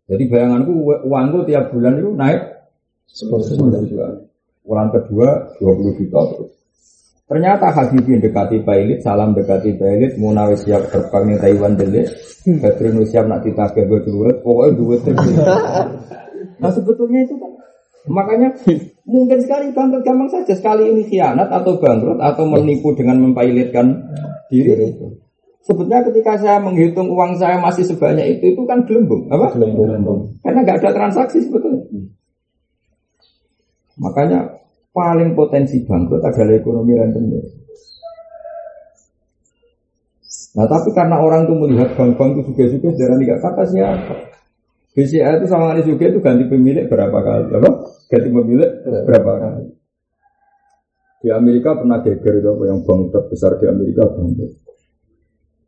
[0.07, 0.73] Jadi bayanganku
[1.07, 2.41] uangku tiap bulan itu naik
[3.11, 4.07] 10 juta.
[4.67, 6.57] Bulan kedua 20 juta terus.
[7.27, 12.07] Ternyata Habibie dekati Bailit, salam dekati Bailit, Munawis siap terbang nih Taiwan delik,
[12.47, 15.27] Badrun siap nak ditagih berduit, pokoknya duit terus.
[16.57, 17.53] Nah sebetulnya itu kan,
[18.09, 18.49] makanya
[19.05, 23.93] mungkin sekali bangkrut gampang saja sekali ini khianat atau bangkrut atau menipu dengan mempailitkan
[24.49, 24.97] diri.
[25.67, 29.51] Sebetulnya ketika saya menghitung uang saya masih sebanyak itu, itu kan gelembung, apa?
[29.59, 30.31] Gelembung.
[30.39, 31.83] Karena nggak ada transaksi sebetulnya.
[33.99, 34.63] Makanya
[34.95, 37.43] paling potensi bangkrut adalah ekonomi rentenir.
[40.55, 44.15] Nah tapi karena orang itu melihat bank-bank itu juga-juga darah nggak kata siapa.
[44.95, 47.71] BCA itu sama Ali juga itu ganti pemilik berapa kali, apa?
[48.07, 49.67] Ganti pemilik berapa kali.
[51.27, 54.66] Di Amerika pernah geger itu apa yang bank terbesar di Amerika bangkrut.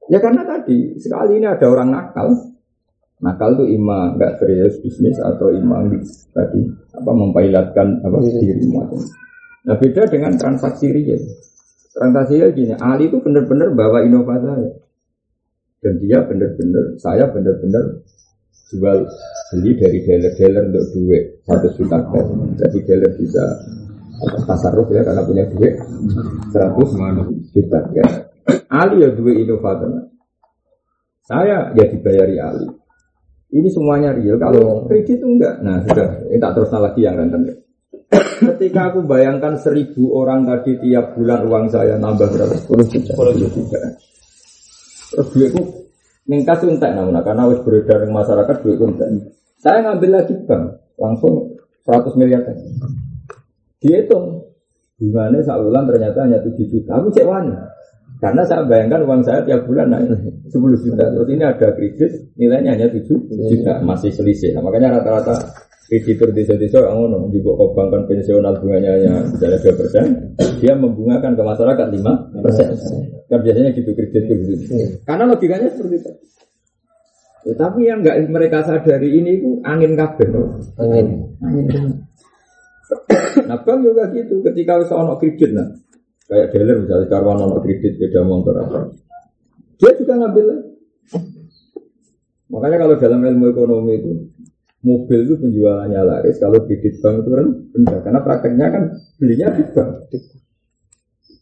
[0.09, 2.33] Ya karena tadi sekali ini ada orang nakal,
[3.21, 5.85] nakal itu ima nggak serius bisnis atau ima
[6.33, 6.65] tadi
[6.97, 9.05] apa mempailatkan apa diri macam.
[9.69, 11.21] Nah beda dengan transaksi real.
[11.93, 14.73] Transaksi real gini, Ali itu benar-benar bawa inovasi saya.
[15.79, 17.85] Dan dia benar-benar, saya benar-benar
[18.69, 18.99] jual
[19.55, 22.31] beli dari dealer-dealer untuk duit satu juta cash.
[22.65, 23.45] Jadi dealer bisa
[24.49, 25.79] tasarruf ya karena punya duit
[26.51, 28.28] 100 juta cash.
[28.69, 30.13] Ali ya duit inovator.
[31.25, 32.69] Saya ya dibayari Ali.
[33.49, 34.37] Ini semuanya real.
[34.37, 35.65] Kalau kredit itu enggak.
[35.65, 37.49] Nah sudah, ini tak terus lagi yang renten.
[38.39, 42.55] Ketika aku bayangkan seribu orang tadi tiap bulan uang saya nambah berapa?
[42.57, 43.13] 10 juta.
[43.17, 43.79] 10 juta.
[45.09, 45.63] Terus duitku
[46.29, 49.09] ningkat tuh entek nah, karena harus beredar di masyarakat duitku entek.
[49.59, 50.65] Saya ngambil lagi bank
[51.01, 51.57] langsung
[51.89, 52.45] 100 miliar.
[53.81, 54.45] Dihitung
[55.01, 57.01] bunganya sak bulan ternyata hanya 7 juta.
[57.01, 57.53] Aku cek wani.
[58.19, 60.11] Karena saya bayangkan uang saya tiap bulan naik
[60.55, 61.05] 10 juta.
[61.07, 63.73] Terus ini ada kredit nilainya hanya 7 juta.
[63.87, 64.59] Masih selisih.
[64.59, 65.39] Nah, makanya rata-rata
[65.89, 70.05] kreditur desa-desa yang ngono juga bangkan pensional bunganya hanya misalnya 2 persen.
[70.61, 72.69] Dia membungakan ke masyarakat 5 persen.
[73.31, 74.65] Kan biasanya gitu kredit itu gitu.
[75.07, 76.13] Karena logikanya seperti itu.
[77.47, 80.59] Ya, tapi yang nggak mereka sadari ini itu angin kabel.
[80.77, 81.07] Angin.
[83.49, 84.45] Nah bank juga gitu.
[84.45, 85.65] Ketika usah ono kredit nah,
[86.29, 88.93] kayak dealer misalnya karwan ono kredit beda motor apa,
[89.81, 90.47] dia juga ngambil.
[92.49, 94.13] Makanya kalau dalam ilmu ekonomi itu
[94.85, 97.99] mobil itu penjualannya laris, kalau kredit bank itu kan rendah.
[98.05, 98.83] Karena prakteknya kan
[99.17, 99.91] belinya di bank.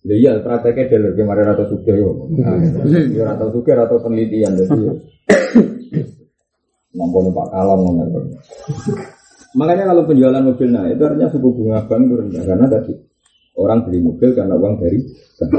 [0.07, 2.31] Iya prakteknya dealer kemarin atau suka yo.
[2.39, 5.03] Nah, atau suka atau penelitian jadi.
[6.97, 8.35] Mampu numpak kalam ngono.
[9.57, 12.93] Makanya kalau penjualan mobil nah itu artinya suku bunga bank itu rendah karena tadi
[13.57, 14.99] orang beli mobil karena uang dari
[15.41, 15.53] bank.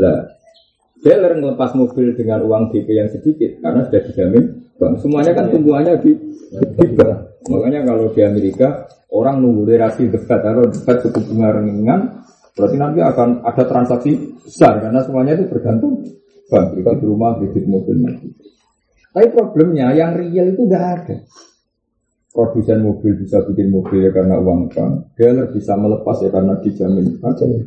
[0.00, 0.18] Lah
[1.00, 4.44] dealer ngelepas mobil dengan uang DP yang sedikit karena sudah dijamin
[4.76, 4.94] bank.
[5.00, 6.12] Semuanya kan tumbuhannya di,
[6.52, 7.18] di bank.
[7.48, 12.00] Makanya kalau di Amerika orang nunggu relasi dekat atau dekat suku bunga ringan
[12.52, 16.04] berarti nanti akan ada transaksi besar karena semuanya itu bergantung
[16.52, 16.76] bank.
[16.76, 18.28] Kita di rumah kredit mobil nanti.
[19.10, 21.16] Tapi problemnya yang real itu nggak ada.
[22.30, 25.18] Produsen mobil bisa bikin mobil ya karena uang bank.
[25.18, 27.18] Dealer bisa melepas ya karena dijamin.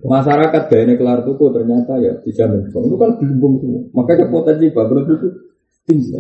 [0.08, 2.84] Masyarakat gayanya kelar tuku ternyata ya dijamin bank.
[2.88, 3.84] Itu kan gelembung semua.
[3.91, 5.28] Makanya potensi bangkrut itu
[5.84, 6.15] tinggi.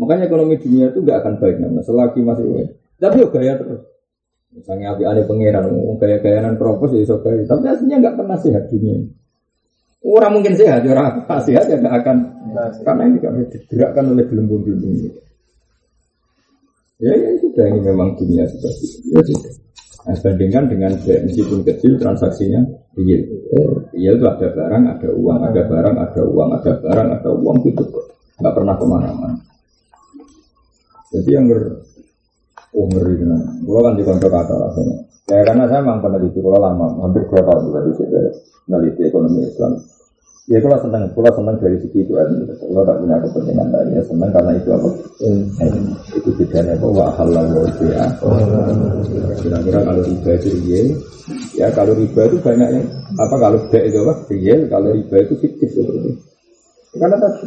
[0.00, 2.68] Makanya ekonomi dunia itu nggak akan baik namanya selagi masih baik.
[2.96, 3.82] Tapi ya gaya terus.
[4.50, 5.70] Misalnya api ada pangeran,
[6.00, 7.44] gaya-gayaan propos ya iso gaya.
[7.44, 9.04] Tapi aslinya nggak pernah sehat dunia.
[10.00, 12.16] Orang mungkin sehat, ya orang sehat ya nggak akan
[12.82, 15.12] karena ini kan digerakkan oleh gelembung-gelembung ini.
[17.00, 19.08] Ya, ya sudah ini memang dunia seperti itu.
[19.16, 19.52] Ya, sudah.
[20.00, 22.60] Nah, bandingkan dengan meskipun kecil transaksinya
[22.96, 23.20] real.
[23.92, 27.84] Real itu ada barang, ada uang, ada barang, ada uang, ada barang, ada uang gitu.
[28.40, 29.36] Nggak pernah ke mana-mana.
[31.10, 31.60] Jadi yang ber,
[32.72, 33.42] oh ngeri tenan.
[33.66, 34.96] Kalau kan di kantor kata rasanya.
[35.30, 38.18] Ya karena saya memang peneliti kalau lama, hampir dua tahun juga di situ
[38.66, 39.72] meneliti ekonomi Islam.
[40.48, 44.30] Ya kalau senang, kalau senang dari segi itu kalau tak punya kepentingan lain ya senang
[44.32, 44.88] karena itu apa?
[45.20, 45.42] Hmm.
[46.16, 46.86] Itu bedanya apa?
[46.88, 48.04] Wa halal wa ya.
[49.44, 50.86] Kira-kira kalau riba itu real,
[51.52, 52.86] ya kalau riba itu banyak yang
[53.20, 54.14] apa kalau B itu apa?
[54.26, 56.10] Real, kalau riba itu fiktif seperti
[56.96, 57.46] Karena tadi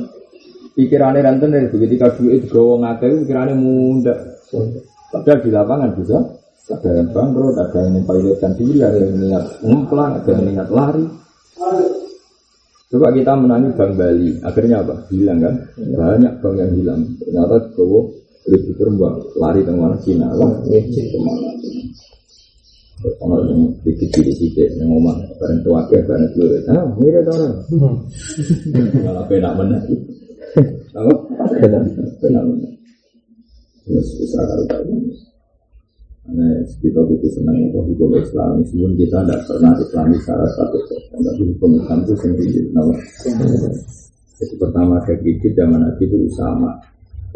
[0.78, 4.16] pikirannya ranten dari ketika duit gawang ngake pikirannya muda.
[5.12, 6.18] Padahal di lapangan bisa
[6.72, 11.06] ada yang bangkrut, ada yang pilotkan diri, ada yang niat ngumplang, ada yang niat lari.
[12.94, 14.94] Coba kita menangi Bank Bali, akhirnya apa?
[15.10, 15.56] Hilang kan?
[15.82, 17.02] Banyak bank yang hilang.
[17.18, 18.06] Ternyata bawa
[18.46, 21.50] ribu terbang, lari ke mana Cina, lah, ke mana?
[23.26, 26.56] Ono yang dikit dikit dikit yang ngomong, bareng tua ke, bareng dulu.
[26.70, 27.56] Ah, mirip orang.
[29.02, 29.78] Malah penak mana?
[30.94, 31.14] Apa?
[32.22, 32.70] Penak, mana?
[33.90, 35.02] Terus bisa kalau tahu.
[36.24, 36.48] Karena
[36.80, 37.80] kita butuh senang apa?
[37.84, 42.96] Hukum Islam Meskipun kita tidak pernah Islami secara status Tapi hukum Islam itu sendiri nama.
[44.40, 46.72] Jadi pertama saya kredit zaman Nabi itu Usama.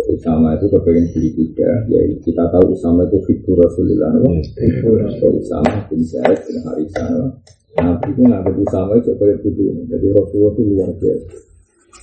[0.07, 1.69] Usama itu kepengen beli kuda.
[1.91, 4.11] Ya kita tahu Usama itu figur Rasulullah
[4.55, 5.03] figur.
[5.35, 7.31] Usama bin Zaid bin Harithah
[7.77, 11.46] Nabi itu nggak Usama itu boleh butuh jadi Rasulullah itu luar biasa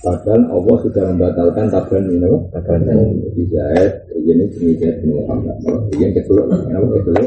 [0.05, 2.61] Padahal Allah sudah membatalkan taban ini, apa?
[2.61, 5.57] Taban Jadi Zaid, ini jenis Zaid bin Muhammad.
[5.97, 7.25] Yang kedua, apa kedua?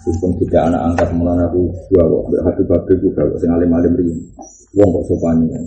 [0.00, 3.92] Hukum tidak anak angkat mulai aku dua kok, hati babi juga kok, sing alim alim
[4.00, 4.16] riyin.
[4.72, 5.60] Wong kok sopannya.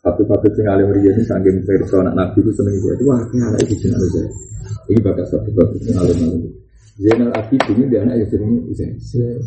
[0.00, 3.04] Hati babi sing alim riyin ini sanggeng versi anak nabi itu seneng itu.
[3.04, 4.32] Wah, ini anak itu jeneng Zaid.
[4.88, 6.42] Ini bakat hati babi sing alim alim.
[6.94, 9.44] Zainal Abidin ini dia anak yang jenenge Zaid.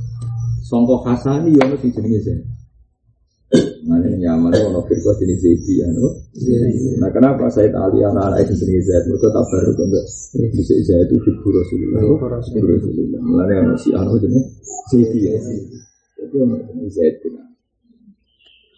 [0.61, 2.45] Songkok Hasan ini yang jenenge Zaid.
[3.87, 6.11] Mana nyaman itu ono firqah jenis Zaidi ya, no?
[6.99, 9.07] Nah kenapa Said Ali anak-anak itu jenis Zaid?
[9.07, 10.05] Mereka tak baru enggak
[10.51, 13.19] bisa Zaid itu figur Rasulullah, figur Rasulullah.
[13.23, 14.43] Mana yang si Anu jenis
[14.91, 15.39] Zaidi ya?
[16.19, 17.47] Itu ono jenis Zaid kan.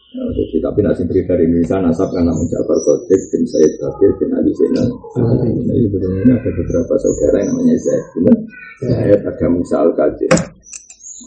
[0.09, 4.29] Nah, jadi tapi nasi cerita dari Indonesia nasab karena Ja'far Sodik bin Said Bakir bin
[4.37, 4.89] Ali Zainal.
[5.17, 8.05] Jadi sebenarnya ada beberapa saudara yang namanya Zaid.
[8.85, 10.33] Zaid ada Musa Al Qadir.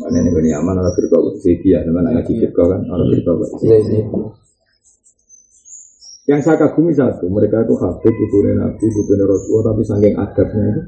[0.02, 3.32] Mana ini aman orang firqa Zaidi ya, teman ngaji firqa kan orang firqa
[6.22, 10.82] Yang saya kagumi satu, mereka itu habib, putune Nabi, putune Rasulullah, tapi saking adabnya itu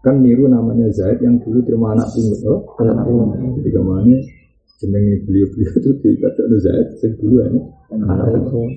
[0.00, 3.36] kan niru namanya Zaid yang dulu terima anak pungut, oh, anak pungut.
[3.58, 4.16] Jadi ke mana
[4.80, 7.46] jenenge beliau-beliau itu dikatakan Zaid, yang dulu ya,
[7.98, 8.74] anak pungut.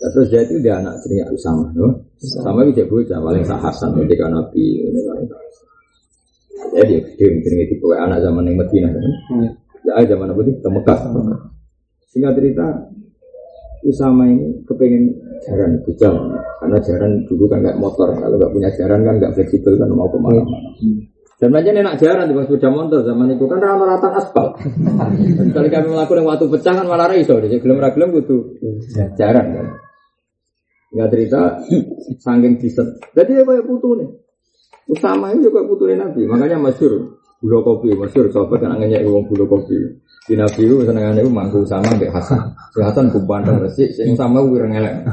[0.00, 1.88] Terus Zaid itu dia anak jenenge Usama, no?
[2.20, 5.28] Sama itu bocah paling sahasan ketika Nabi, ini paling
[6.60, 6.76] sahasan.
[6.84, 9.04] Jadi gede mungkin itu kue anak zaman yang Medina kan.
[9.80, 10.54] Ya zaman apa sih?
[10.60, 10.98] Mekah.
[12.12, 12.66] Singkat cerita
[13.80, 15.08] Usama ini kepengen
[15.40, 16.12] jaran bujang
[16.60, 20.04] karena jaran dulu kan nggak motor kalau nggak punya jaran kan nggak fleksibel kan mau
[20.12, 20.68] ke mana-mana.
[21.40, 24.52] Dan aja enak jaran di sepeda motor zaman itu kan rata-rata aspal.
[25.56, 27.48] Kali kami melakukan waktu pecah kan malah iso deh.
[27.48, 28.60] Gelem ra gelem kudu
[29.16, 29.66] jaran kan.
[30.92, 31.40] Enggak cerita
[32.28, 32.88] saking diset.
[33.16, 34.08] Jadi ya kayak putu nih.
[34.90, 36.26] Usama itu juga putu Nabi.
[36.26, 36.98] Makanya masyur
[37.40, 39.78] bulu kopi, masyur coba kan angannya uang bulu kopi.
[40.26, 42.42] Di Nabi itu senengannya itu mangku sama Mbak Hasan.
[42.74, 45.06] Si Hasan kupandang resik, sing sama wireng elek.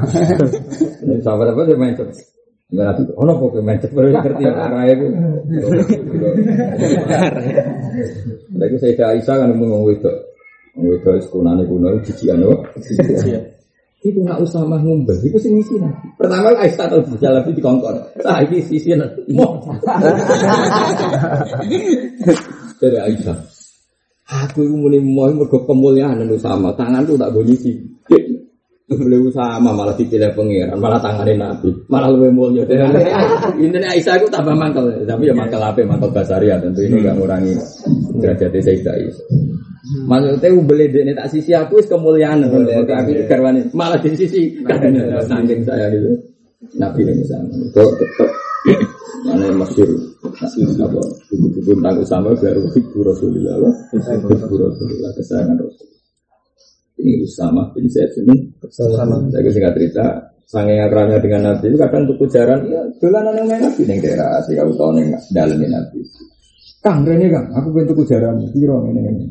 [1.06, 1.94] Ini sahabat apa dia main
[2.68, 5.08] Enggak nabi, oh nopo ke mencet baru ngerti arah itu.
[8.60, 10.12] Lagi saya Aisyah kan ngomong itu,
[10.76, 12.60] ngomong itu sekunane kuno cician loh.
[12.76, 13.56] Itu
[14.02, 16.06] nggak usah mah ngumpul, itu sih ngisi nanti.
[16.14, 19.26] Pertama Aisyah tahu jalan di kongkon, ah ini sisi nanti.
[22.78, 23.36] Dari Aisyah,
[24.46, 27.74] aku itu muni mau mergo kemuliaan sama tangan tuh tak boleh sih.
[28.88, 32.64] Beliau sama malah dipilih pengiran, malah tanganin Nabi, malah lebih mulia.
[33.60, 37.52] Ini Aisyah itu tambah mangkel, tapi ya mangkel apa, mangkel basaria tentu ini nggak ngurangi
[38.16, 39.26] derajat Sayyidah Aisyah.
[40.08, 45.92] Maksudnya beli ini tak sisi aku is kemuliaan, tapi karwani malah di sisi saking saya
[45.92, 46.08] gitu.
[46.80, 48.30] Nabi ini sama, itu tetap
[49.28, 49.84] mana masyur?
[50.32, 51.00] Apa?
[51.28, 55.10] Buku-buku tentang Usama baru Hibbu Rasulullah, Hibbu Rasulullah.
[55.12, 55.97] Kesayangan Rasul
[56.98, 58.34] ini Usama bin Zaid ini
[58.70, 59.16] sama.
[59.30, 60.06] Saya singkat cerita,
[60.48, 64.28] sange akrabnya dengan Nabi itu kadang untuk ujaran, ya dolanan yang main Nabi neng daerah
[64.40, 65.98] asli kamu tahu neng dalamnya Nabi.
[66.78, 69.24] Kang Rene Kang, aku pengen untuk ujaran, kiro ini ini.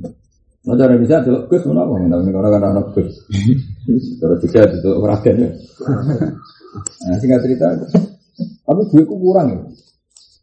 [0.68, 3.12] Nah cara bisa delok Gus mana kok tapi orang kan anak Gus.
[4.20, 5.50] Terus juga itu ragen ya.
[7.08, 7.68] Nah singkat cerita,
[8.68, 9.60] tapi duitku kurang ya.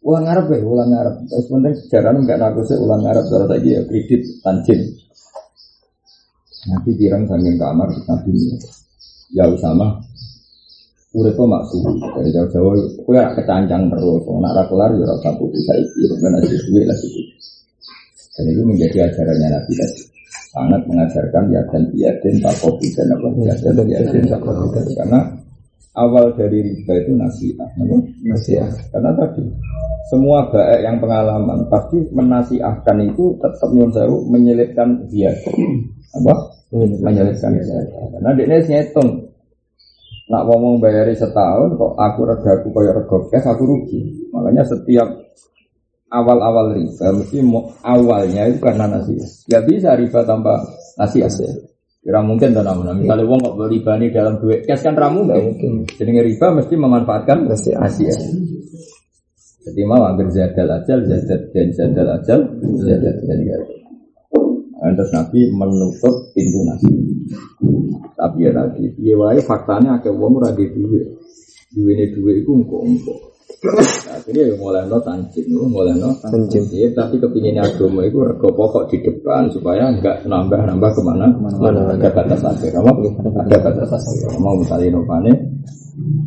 [0.04, 1.16] Ulang Arab ya, ulang Arab.
[1.28, 3.24] Terus penting sejarah enggak sih ulang Arab.
[3.24, 4.80] Terus lagi ya kredit tanjin.
[6.64, 8.32] Nanti tirang sambil kamar Nabi
[9.34, 10.00] ya Usama
[11.14, 11.78] Urip kok maksud
[12.10, 12.74] dari jauh-jauh,
[13.06, 17.22] kue kecancang terus, nak rakelar ya rasa putih saya ikut karena si duit lah sih.
[18.34, 20.02] Dan itu menjadi ajarannya Nabi tadi.
[20.50, 25.20] Sangat mengajarkan ya dan dan tak kopi dan apa ya dan dan tak kopi karena
[25.94, 27.70] awal dari riba itu nasihat?
[28.26, 28.70] Nasihat.
[28.90, 29.46] Karena tadi
[30.10, 35.30] semua baik yang pengalaman pasti menasihatkan itu tetap saya menyelipkan dia
[36.14, 36.34] apa?
[36.74, 37.54] Menyelesaikan
[38.18, 39.30] karena dia ngitung
[40.24, 44.00] nak ngomong bayari setahun kok aku regaku kaya rego cash aku rugi.
[44.32, 45.06] Makanya setiap
[46.08, 47.38] awal-awal riba mesti
[47.84, 50.64] awalnya itu karena nasi nggak bisa riba tanpa
[50.96, 51.28] nasi ya.
[52.04, 53.00] Kira mungkin dan namun.
[53.00, 55.72] Misalnya uang kok riba ini dalam duit cash kan ramu nggak mungkin.
[55.88, 57.70] Jadi riba mesti memanfaatkan nasi
[58.04, 58.16] ya.
[59.64, 62.40] Jadi mau agar zadal ajal, dan zadal ajal,
[62.84, 63.38] zadal dan
[64.84, 66.92] Terus Nabi menutup pintu nasi.
[68.14, 71.00] Tapi ya tadi, ya wae faktanya akeh wong ora di duwe.
[71.72, 73.32] Duwe ne duwe iku engko-engko.
[74.12, 76.68] Akhirnya ya mulai no tancin, mulai no tancin.
[76.68, 81.96] Ya, tapi kepinginnya agama itu rego pokok di depan supaya enggak nambah-nambah ke mana mana
[81.96, 82.76] ada batas akhir.
[82.76, 82.92] Apa?
[83.48, 84.36] Ada batas akhir.
[84.36, 85.32] Mau misalnya inovane,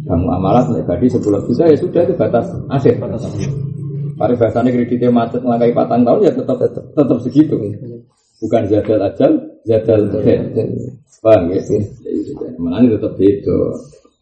[0.10, 2.98] kamu amalat naik tadi sepuluh juta ya sudah itu batas akhir.
[2.98, 3.50] Batas akhir.
[4.18, 7.54] Pada bahasanya kreditnya macet melangkai patang tahun ya tetap tetap, tetap segitu.
[8.38, 9.32] Bukan zadal ajal,
[9.66, 10.54] zadal den.
[11.18, 11.62] Paham ya?
[12.62, 13.58] Mana ini tetap beda.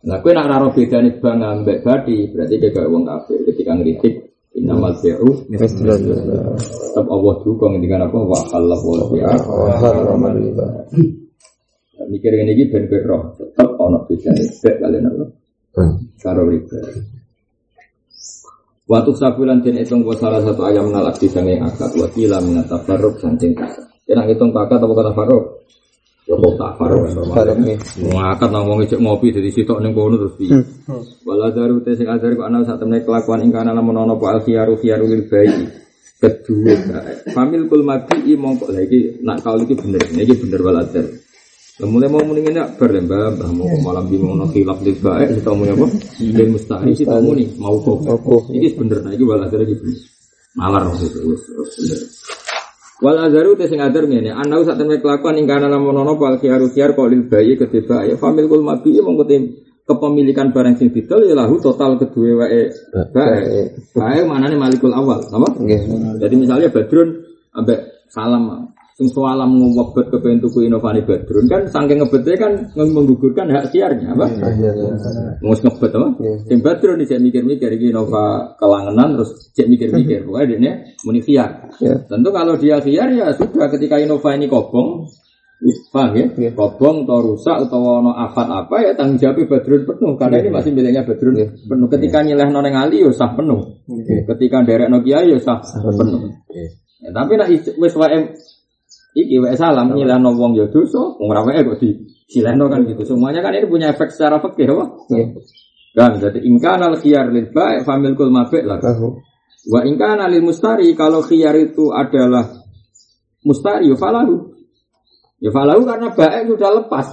[0.05, 3.41] Nah, kue nak raro beda nih bang ambek badi, berarti dia gak uang kafir.
[3.49, 4.13] Ketika ngeritik,
[4.53, 8.17] inamal beru, tetap Allah dukung dengan apa?
[8.21, 9.33] Wa Allah wa bi'a.
[12.05, 14.47] Mikir ini gitu ben roh, tetap ono beda nih.
[14.61, 15.25] Bet kalian apa?
[16.21, 16.79] Karo riba.
[18.85, 23.57] Waktu sabulan dan hitung salah satu ayam nalak di sange akad wakila minat tabarruk sancing
[23.57, 23.89] kasar.
[24.05, 25.65] Kena ngitung pakat apa kata Faro?
[26.29, 27.57] Ya kok tak Faro normal.
[27.97, 30.61] Ngakak nang wong ijek ngopi dari sitok ning kono terus piye.
[31.25, 34.37] Wala daru te sing ajar kok ana sak temne kelakuan ing kana lamun ana apa
[34.37, 35.65] alfiyaru fiyaru lil bayi.
[36.15, 36.73] Kedua,
[37.35, 39.99] famil kul mati i mongko lha iki nak kau iki bener.
[39.99, 41.05] Iki bener wala dar.
[41.83, 45.51] Mulai mau mendingin ya ber mbak, mbak mau malam di mau khilaf di baik, kita
[45.51, 45.85] mau apa?
[46.23, 47.99] Dan mustahil sih kamu nih mau kok.
[48.47, 49.99] Ini bener, nah ini wala dari bener.
[50.55, 51.99] Malar maksudnya, bener.
[53.03, 56.95] Wal azaru te sing azar ngene, ana sak temne kelakuan ing kana lamun ana khiar
[56.95, 59.19] kok lil bayi kedhe bayi famil kul mabi mong
[59.85, 62.73] kepemilikan barang sing didol ya lahu total kedua wae
[63.13, 63.61] bae.
[63.93, 65.49] Bae manane malikul awal, apa?
[66.17, 67.21] Jadi misalnya Badrun
[67.53, 73.75] ambek salam sing salam ngobet kepengen tuku inovasi Badrun kan saking ngebetnya kan menggugurkan hak
[73.75, 74.31] siarnya apa?
[74.31, 74.95] Iya, iya, iya.
[75.43, 76.07] Ngus ngebet apa?
[76.47, 80.73] Sing Badrun cek mikir-mikir iki Innova kelangenan terus cek mikir-mikir pokoknya dia
[81.03, 81.75] muni khiar.
[82.07, 85.11] Tentu kalau dia khiar ya sudah ketika Innova ini kobong
[85.91, 86.51] Paham ya?
[86.55, 90.71] Kobong atau rusak atau ono afat apa ya tanggung jawab Badrun penuh karena ini masih
[90.71, 91.35] miliknya Badrun
[91.67, 91.87] penuh.
[91.91, 93.83] Ketika nyileh noneng Ali ya sah penuh.
[94.23, 96.31] Ketika derek Nokia ya sah penuh.
[97.03, 98.19] Ya, tapi nak wis wae
[99.15, 101.95] iki wae salam nyileh wong ya dosa, wong ra wae kok di
[102.27, 103.15] silehno kan gitu.
[103.15, 104.85] Semuanya kan ini punya efek secara fikih apa?
[105.95, 108.83] Kan jadi ingkana al khiyar lil ba'i famil kul mabi' lah.
[109.71, 112.51] Wa ingkana lil mustari kalau khiyar itu adalah
[113.47, 114.51] mustari ya falahu.
[115.39, 117.07] Ya falahu karena baik sudah lepas.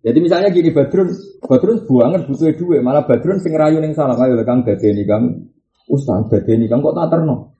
[0.00, 1.10] Jadi misalnya gini Badrun,
[1.42, 5.50] Badrun banget butuh duit, malah Badrun sing rayu ning salah ayo Kang dadeni Kang
[5.90, 7.53] Ustaz dadeni Kang kok tak terno.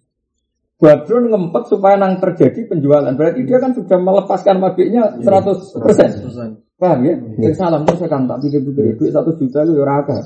[0.74, 3.14] Badrun ngempet supaya nang terjadi penjualan.
[3.14, 6.74] Berarti dia kan sudah melepaskan mabiknya 100%.
[6.74, 7.14] Paham ya?
[7.38, 10.20] Sing salam terus Kang tak pikir-pikir duit 1 juta lu ya akeh.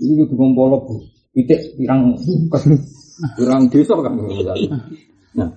[0.00, 0.94] Ini kudu ngompolok Bu.
[1.32, 2.12] Pitik pirang
[3.36, 4.12] pirang desa kan.
[5.36, 5.48] Nah,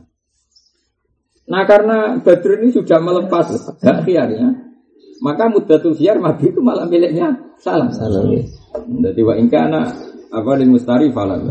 [1.43, 3.51] Nah karena Badrun ini sudah melepas
[3.83, 4.47] hak khiyarnya,
[5.19, 7.91] maka mudatul khiyar mabit itu malah miliknya salam.
[7.91, 8.31] Salam.
[8.31, 8.43] ya.
[9.11, 9.81] Jadi wa ingkana
[10.31, 11.43] apa di mustari falam.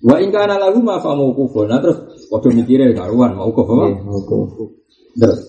[0.00, 1.68] Wa ingkana lagu ma fa mauqufun.
[1.68, 2.00] Nah terus
[2.32, 3.84] waduh mikirnya karuan mauquf apa?
[3.92, 3.96] Iya.
[5.20, 5.40] Terus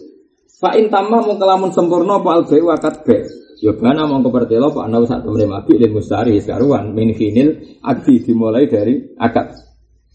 [0.59, 3.17] fa in tamma mau kelamun sempurna apa al bai wakat be.
[3.61, 8.27] Ya bana mau kepertelo pak nau sak temre mabit dan mustari karuan min khinil akdi
[8.27, 9.55] dimulai dari akad.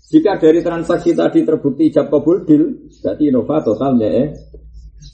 [0.07, 4.29] Jika dari transaksi tadi terbukti ijab kabul deal, berarti Innova total ya eh.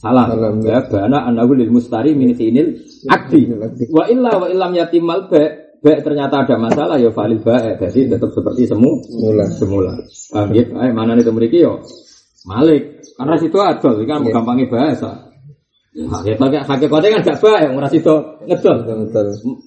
[0.01, 3.53] Salam, Ya bana anahu lil mustari min khinil akdi.
[3.93, 8.31] Wa illa wa illam yatimal ba ba ternyata ada masalah ya valid ba jadi tetap
[8.31, 9.45] seperti semu Semula.
[9.51, 9.93] semula.
[10.31, 10.63] Paham ya?
[10.63, 11.83] Eh, mana nih memiliki yo
[12.43, 13.03] Malik.
[13.15, 14.35] Karena situ adol, ini kan Iya.
[14.35, 15.31] gampangnya bahasa.
[15.93, 18.17] Hakikatnya hakikatnya kan gak baik, ora situ
[18.49, 18.77] ngedol.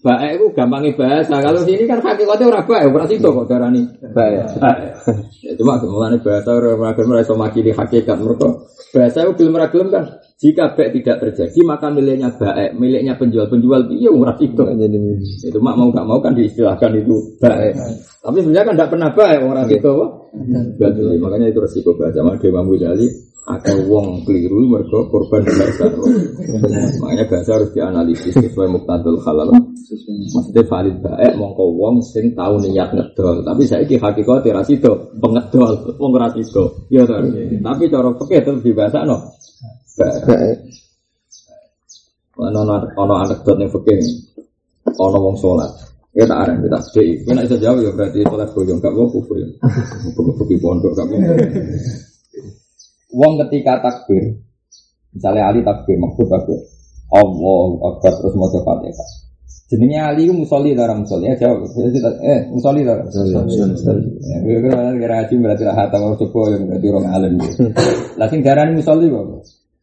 [0.01, 1.37] Baik itu gampangnya bahasa.
[1.37, 3.85] Kalau sini kan hakikatnya ora baik, ora situ kok darani.
[4.09, 4.57] Baik.
[5.45, 8.57] Ya, cuma mulane bahasa orang agama iso makili hakikat mereka.
[8.89, 10.03] Bahasa itu belum ragilem kan.
[10.41, 14.65] Jika baik tidak terjadi maka miliknya baik, miliknya penjual-penjual iya ora situ.
[15.45, 17.77] Itu mak mau gak mau kan diistilahkan itu baik.
[18.25, 20.05] Tapi sebenarnya kan tidak pernah baik orang itu apa?
[20.81, 22.25] Jadi makanya itu resiko bahasa.
[22.25, 25.85] Imam Ghazali ada wong keliru mereka korban bahasa.
[26.97, 29.53] makanya bahasa harus dianalisis sesuai muktadul halal.
[30.33, 33.45] Maksudnya valid baik mongko wong sing tahu niat ngedol.
[33.45, 36.89] Tapi saya ki hakikat sido pengedol, wong sido.
[36.89, 37.21] Ya ta.
[37.21, 39.17] Tapi cara fikih terus dibahasa no.
[39.93, 40.21] Baik.
[40.25, 40.57] baik.
[42.41, 42.61] Ono
[42.97, 44.01] ono anekdot ning fikih.
[44.97, 45.69] Ono wong salat.
[46.17, 47.29] Ya tak areng kita sedih.
[47.29, 49.05] Nek iso jawab ya berarti salat boyong gak mau
[49.37, 49.47] ya.
[50.17, 51.21] Kufur di pondok gak mau.
[53.15, 54.43] Wong ketika takbir,
[55.15, 56.59] misalnya Ali takbir, maksud takbir,
[57.15, 59.09] Allah Akbar terus mau Fatihah.
[59.65, 61.25] Jenenge Ali ku musolli ta ora musolli?
[61.25, 61.65] Ya jawab.
[62.21, 63.03] Eh, musolli ta ora?
[63.09, 67.33] Ya, gue kira kira haji berarti lah hatam orang coba yang berarti orang alim.
[68.21, 69.25] Lah sing darani musolli kok.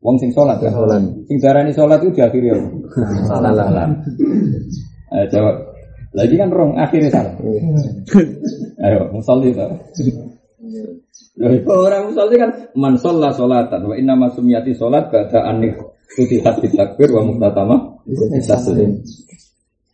[0.07, 0.71] Wong sing sholat kan.
[0.71, 1.03] Sholat.
[1.27, 2.67] Sing darani sholat itu diakhiri apa?
[3.27, 3.91] Salah.
[5.19, 5.57] Ayo jawab.
[6.15, 7.35] Lagi kan rong akhirnya salah.
[8.87, 9.51] Ayo musolli
[11.43, 15.75] itu orang musolli kan man sholla sholatan wa inna masumiyati sholat ba'da anik
[16.15, 17.77] futihat takbir wa muktatama
[18.47, 19.01] taslim.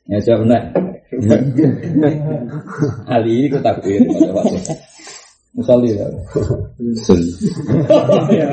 [0.08, 0.62] Ya jawab nah.
[3.08, 4.00] Ali ini ku takbir.
[5.56, 6.06] Musolli ta.
[8.32, 8.46] Ya.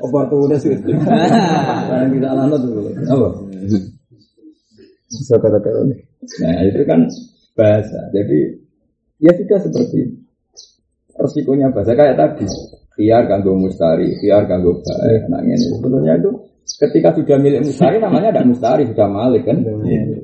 [0.00, 0.90] Oportunis itu.
[0.92, 2.80] Yang kita alami dulu.
[3.08, 3.28] Apa?
[5.12, 5.96] Bisa kata-kata ini.
[6.40, 7.00] Nah itu kan
[7.56, 7.98] bahasa.
[8.16, 8.38] Jadi
[9.20, 10.21] ya sudah seperti itu.
[11.18, 12.46] Resikonya bahasa kayak tadi.
[12.92, 15.22] Khiar ganggu mustari, khiar ganggu baik.
[15.32, 16.30] Nah ini sebetulnya itu
[16.62, 19.64] ketika sudah milik mustari namanya tidak mustari sudah malik kan.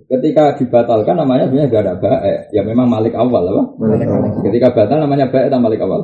[0.05, 2.39] Ketika dibatalkan namanya sebenarnya tidak ada baik.
[2.53, 3.62] Ya memang malik awal apa?
[3.80, 4.45] Malik awal.
[4.45, 6.01] Ketika batal namanya baik atau malik awal?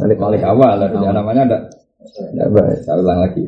[0.00, 0.76] Malik Malik awal.
[0.80, 1.62] Ya, namanya tidak
[2.32, 2.78] tidak baik.
[2.88, 3.44] Saya ulang lagi.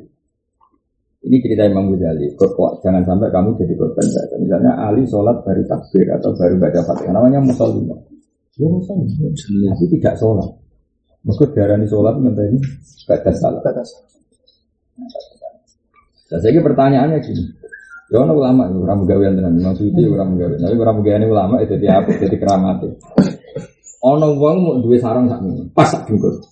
[1.20, 2.32] Ini cerita Imam Ghazali.
[2.36, 4.04] Kok jangan sampai kamu jadi korban.
[4.40, 7.12] Misalnya Ali sholat baru takbir atau baru baca fatihah.
[7.12, 7.88] Namanya musolli.
[8.56, 9.08] Dia musolli.
[9.68, 10.48] Tapi tidak sholat.
[11.20, 12.58] Maka darani sholat minta ini
[13.04, 13.60] baca salat.
[16.30, 17.44] Nah, saya kira pertanyaannya gini.
[18.10, 20.58] Ya ono ulama itu orang gawean tenan, maksudnya orang gawean.
[20.58, 22.10] Tapi orang gawean ulama itu jadi apa?
[22.18, 22.82] Jadi keramat.
[24.02, 26.42] Ono wong mau duwe sarang sak ini, pas sak dengkul.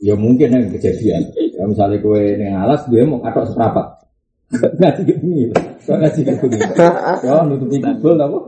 [0.00, 1.20] Ya mungkin yang kejadian.
[1.36, 3.86] Ya, misalnya kue yang alas, gue mau katok seprapat.
[4.50, 5.52] Ngaji ke bumi,
[5.84, 6.58] kok ngaji ke bumi.
[7.22, 8.38] Ya nutupi kubul apa?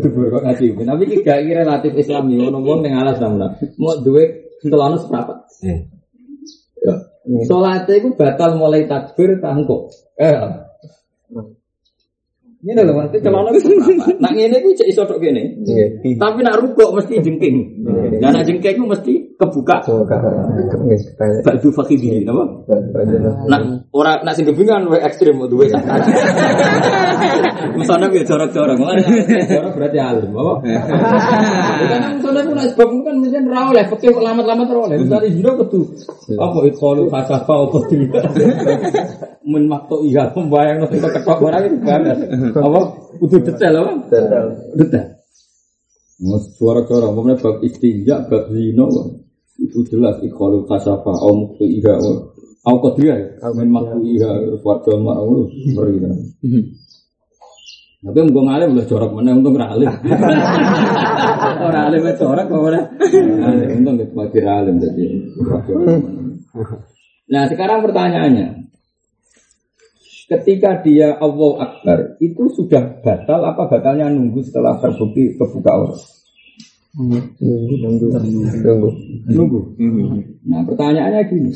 [0.00, 0.66] Dubur kok ngaji.
[0.80, 2.40] Tapi ini gak ini relatif islami.
[2.40, 5.38] Ono wong yang alas namun Mau duwe celana seprapat.
[5.64, 6.94] Ya.
[7.46, 9.92] Sholatnya itu batal mulai takbir tangkuk.
[10.20, 10.34] Eh.
[12.60, 14.20] Ini loh, nanti celana itu seprapat.
[14.20, 15.22] Nak ini itu cek iso tok.
[15.22, 17.56] Tapi nak rukuk mesti jengking.
[18.20, 19.80] Dan nak jengking itu mesti kebuka.
[21.40, 22.44] Ba'du fakhidihi, apa?
[23.48, 26.12] Nak ora nak sing kebingungan wae ekstrim duwe sak kaji.
[27.80, 28.76] Musana ya jorok-jorok.
[29.48, 30.52] Jorok berarti alim, apa?
[32.20, 33.16] Karena ku nak sebab kan
[33.48, 34.96] ora oleh fikih kok lamat-lamat ora oleh.
[35.08, 35.80] Dari hiro kudu
[36.36, 38.24] apa ikholu fasafa apa tidak.
[39.48, 42.16] Men makto iya pembayang nek ketok barang itu banget.
[42.52, 42.80] Apa?
[43.16, 43.92] Kudu detail apa?
[44.76, 45.16] Detail.
[46.20, 48.92] Mas suara-suara, umpamanya bab istinja, bab zino,
[49.60, 51.94] itu jelas ikhwalu kasafa, au muktu iha,
[52.64, 55.46] au kodriya, min maktu iha, warga ma'au,
[55.76, 56.16] beri kan.
[58.00, 59.92] Tapi mau ngalim boleh corak mana, untung ralim.
[61.60, 62.80] Orang alim itu corak, kok mana?
[63.76, 65.04] Untung itu alim, jadi.
[67.28, 68.72] Nah sekarang pertanyaannya,
[70.32, 76.00] ketika dia Allah Akbar itu sudah batal apa batalnya nunggu setelah terbukti kebuka orang?
[76.90, 78.90] Nunggu, nunggu, nunggu.
[79.30, 79.60] Nunggu.
[80.42, 81.50] Nah pertanyaannya gini,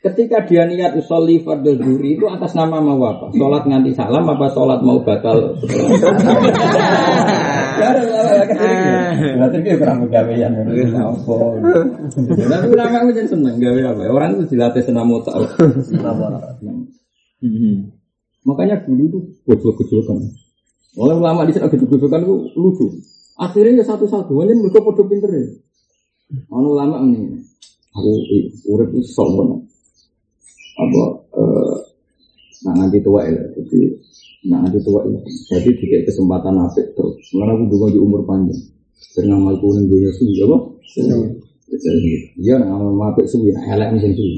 [0.00, 3.36] ketika dia niat usolli fardhu zuhri itu atas nama mau apa?
[3.36, 5.60] Sholat nganti salam apa sholat mau batal?
[12.48, 14.02] Tapi ulama itu jadi seneng gawe apa?
[14.08, 15.36] Orang itu dilatih senam otak.
[18.46, 20.16] Makanya dulu tuh gojol-gojolkan.
[20.96, 22.88] Oleh ulama di sana gojol-gojolkan itu lucu.
[23.36, 25.44] Akhirnya ya satu-satu, hanya mereka podo pinter ya.
[26.56, 27.36] Ono ulama ini,
[27.92, 28.10] aku
[28.72, 29.60] urip itu sok banget.
[30.76, 31.02] Apa,
[31.36, 31.76] eh,
[32.64, 33.80] nah nanti tua ya, jadi
[34.48, 35.20] nah nanti tua ya.
[35.52, 37.20] Jadi dikasih kesempatan apik terus.
[37.28, 38.56] Sebenarnya aku juga di umur panjang.
[38.96, 40.58] Sering ngamal kuning dunia suwi, apa?
[42.40, 44.36] Iya, nah ngamal apik suwi, nah elek mungkin suwi.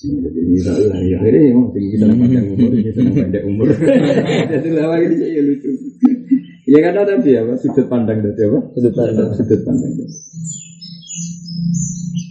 [0.00, 3.66] Jadi bisa ya akhirnya ya kita panjang umur, kita pendek umur.
[4.56, 5.70] Jadi lama ini saya lucu.
[6.70, 8.58] Ya karena tadi apa sudut pandang tadi apa?
[8.78, 9.28] Sudut pandang.
[9.34, 9.90] Sudut pandang.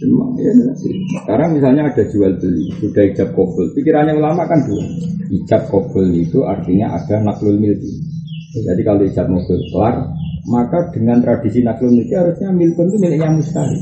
[0.00, 0.88] Memang ya nanti.
[1.12, 3.68] Sekarang misalnya ada jual beli, sudah ijab kobol.
[3.76, 4.80] Pikirannya ulama kan dua.
[5.28, 8.00] Ijab kobol itu artinya ada naklul milki.
[8.64, 10.08] Jadi kalau ijab mobil kelar,
[10.48, 13.76] maka dengan tradisi naklul milki harusnya milkun itu miliknya mustari.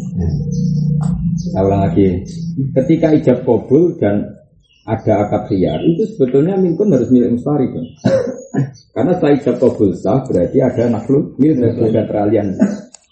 [1.55, 2.27] Saya ulang lagi.
[2.75, 4.38] Ketika ijab kabul dan
[4.89, 7.87] ada akad khiyar, itu sebetulnya milkun harus milik mustari kan?
[8.97, 12.57] Karena setelah ijab kabul sah, berarti ada naklul milik ada peralihan.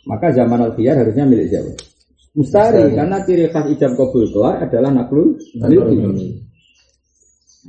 [0.08, 1.72] Maka zaman al khiyar harusnya milik siapa?
[2.36, 6.42] Mustari, karena ciri khas ijab kabul kelar adalah naklul milki.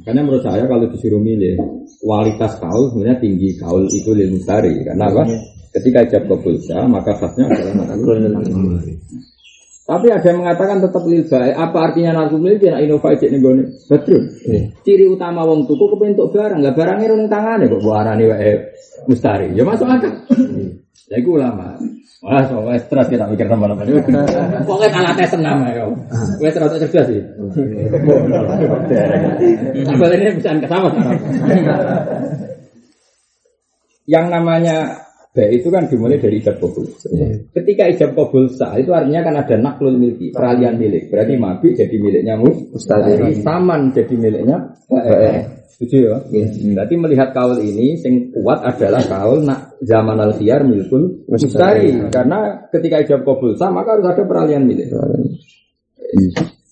[0.01, 1.55] Makanya menurut saya kalau disuruh milih
[2.03, 4.76] kualitas kaul sebenarnya tinggi kaul itu lil mustari.
[4.84, 5.24] Karena apa?
[5.72, 8.93] Ketika ijab kabul sah, maka khasnya adalah naklul milki.
[9.88, 11.55] Tapi ada yang mengatakan tetap lil baik.
[11.55, 12.67] Apa artinya naklul milki?
[12.67, 13.63] Nak inova cek nih gone.
[13.88, 14.19] Betul.
[14.83, 18.51] Ciri utama wong tuku kepentuk barang, nggak barangnya rong tangannya kok buah arani wae
[19.07, 19.55] mustari.
[19.55, 20.11] Ya masuk akal.
[21.07, 21.79] Ya iku ulama.
[22.19, 23.88] Wah, soalnya stres kita mikir teman-teman.
[24.67, 25.88] Pokoknya kalah tes senam ya.
[26.43, 27.23] Wes rada cerdas sih.
[29.88, 30.91] Sampai ini bisa ke sama.
[34.03, 35.07] Yang namanya
[35.38, 36.89] baik itu kan dimulai dari ijab kabul.
[37.53, 41.13] Ketika ijab kabul sah itu artinya kan ada naklul milki, peralihan milik.
[41.13, 43.38] Berarti mabik jadi miliknya mus, Mustari.
[43.45, 44.57] taman jadi miliknya
[44.89, 45.69] baik.
[45.77, 46.17] Setuju ya?
[46.73, 51.93] Berarti melihat kaul ini sing kuat adalah kaul nak zaman al khiyar milkul mustari.
[52.09, 54.89] Karena ketika ijab kabul sah maka harus ada peralihan milik.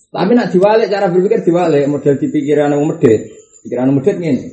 [0.10, 3.30] Tapi nak diwalik cara berpikir diwalik model di pikiran wong medit.
[3.62, 4.44] Pikiran medit ngene.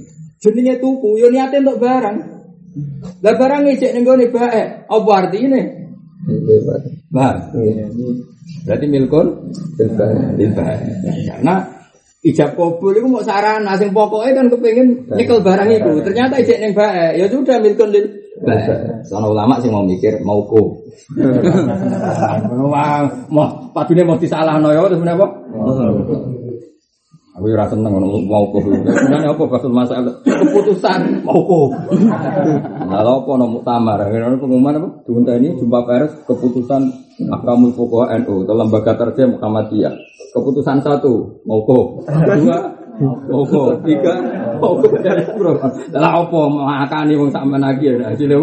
[0.43, 2.32] Jenenge tuku yo niate untuk barang.
[3.23, 4.63] Lah barang ngecek ning gone bae.
[4.89, 5.93] Apa artine?
[7.13, 7.53] Bah.
[8.65, 9.27] Berarti milkun
[10.37, 10.77] bil bae.
[11.29, 11.55] Karena
[12.23, 15.93] ijab kabul itu mau sarana sing pokoknya kan kepengin nyekel barang itu.
[16.01, 17.21] Ternyata ijek ning bae.
[17.21, 18.07] Ya sudah milkun lil
[18.41, 19.05] bae.
[19.05, 20.81] Soalnya ulama sih mau mikir mau ko.
[22.73, 25.27] Wah, mau padune mau disalahno ya terus menapa?
[27.43, 28.71] Aku ora seneng ngono mau kok.
[28.71, 31.75] Sebenarnya apa kasul masalah keputusan mau kok.
[32.87, 33.99] Lalu apa nomor muktamar?
[34.07, 34.89] Ini pengumuman apa?
[35.11, 36.87] Ini jumpa pers keputusan
[37.35, 39.91] Akamul Fuqaha NU atau lembaga terjah Muhammadiyah.
[40.31, 42.07] Keputusan satu mau kok.
[42.31, 42.59] Dua
[43.03, 43.91] mau kok.
[43.91, 44.15] Tiga
[44.63, 45.59] mau kok dari bro.
[45.99, 48.39] Lah apa makani wong sak menagi ya hasilnya?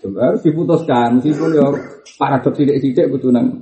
[0.00, 1.68] Coba harus diputuskan meskipun ya
[2.16, 3.52] paradoks sidik-sidik butuh nang.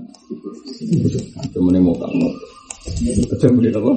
[1.50, 2.51] Cuma nih mau kamu.
[3.78, 3.92] Apa?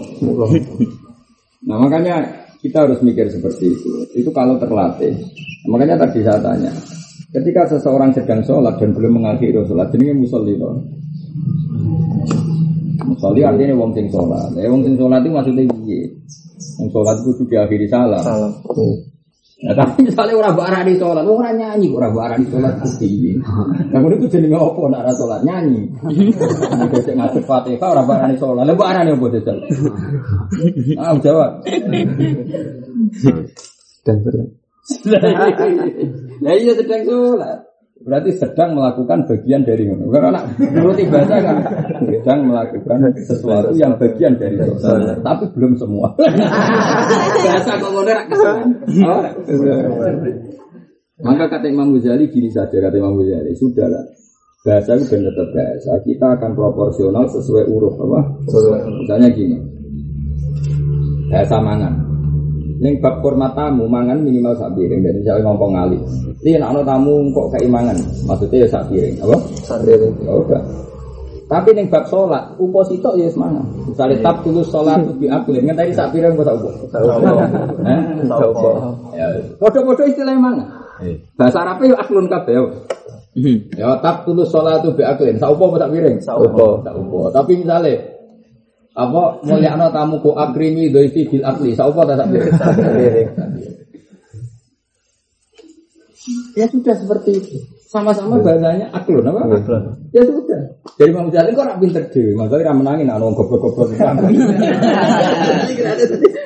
[1.66, 2.16] Nah makanya
[2.62, 3.90] kita harus mikir seperti itu.
[4.14, 5.14] Itu kalau terlatih.
[5.66, 6.70] Makanya tadi saya tanya,
[7.34, 10.70] ketika seseorang sedang sholat dan belum mengakhiri sholat, jadi musolli itu.
[13.06, 14.54] Musolli artinya wong sing sholat.
[14.58, 16.02] Ya wong sing sholat itu maksudnya piye?
[16.82, 18.22] Wong sholat itu sudah diakhiri salam.
[18.22, 18.54] Salam.
[19.66, 23.41] Nah, tapi misalnya orang barani sholat, orang nyanyi, orang barani sholat putih.
[23.41, 25.89] Nah, kemudian itu jadi apa nak arah sholat nyanyi.
[26.05, 29.57] Nah, kita ngasih fatihah orang barani sholat, lalu barani apa jajal?
[31.01, 31.51] Ah, jawab.
[34.05, 34.49] Dan berat.
[36.36, 37.64] Nah, iya sedang sholat.
[37.96, 40.04] Berarti sedang melakukan bagian dari mana?
[40.12, 41.58] Karena anak menurut bahasa kan
[42.04, 46.12] sedang melakukan sesuatu yang bagian dari sholat, tapi belum semua.
[47.48, 48.14] bahasa kok ngono.
[49.08, 49.24] Oh.
[51.24, 54.04] Maka kata Imam Ghazali gini saja kata Imam Ghazali sudahlah
[54.66, 58.20] bahasa itu benar tetap bahasa kita akan proporsional sesuai urut apa
[58.98, 59.62] misalnya gini
[61.30, 61.93] bahasa mangan
[62.76, 65.99] Neng bab hormat tamu mangan minimal sak piring dan misalnya ngomong ngali.
[66.43, 67.97] Ini nak tamu kok kayak mangan,
[68.28, 69.38] maksudnya ya sak piring, apa?
[69.63, 70.09] Sendiri.
[70.28, 70.61] Ya udah.
[71.45, 73.63] Tapi neng bab sholat, upo sitok ya semangat.
[73.86, 76.69] Misalnya tab tulus sholat tuh di aku, nggak tadi sak piring kok tak upo.
[77.86, 77.99] Eh?
[78.28, 78.69] Sopo.
[79.13, 79.28] Ya,
[79.61, 80.67] podo-podo istilahnya mangan.
[81.38, 82.55] Bahasa Arabnya ya aklun kabeh.
[82.57, 82.63] ya.
[83.78, 86.17] Ya tab tulus sholat tuh bi aklin, sak upo sak piring?
[86.17, 86.82] Sak upo.
[86.82, 87.30] Sak upo.
[87.30, 87.93] Tapi misalnya
[88.96, 92.28] apa mulyakno tamu ku akrimi doifi bil akli, sak upo tak sak?
[92.32, 93.24] Sendiri.
[96.56, 97.58] Ya sudah seperti itu.
[97.86, 99.46] Sama-sama bahasanya aklun apa?
[99.46, 99.84] Aklun.
[100.16, 100.62] Ya sudah.
[100.96, 104.00] Jadi Imam Ghazali kok rak pinter dhewe, makanya ra menangin ana wong goblok-goblok di.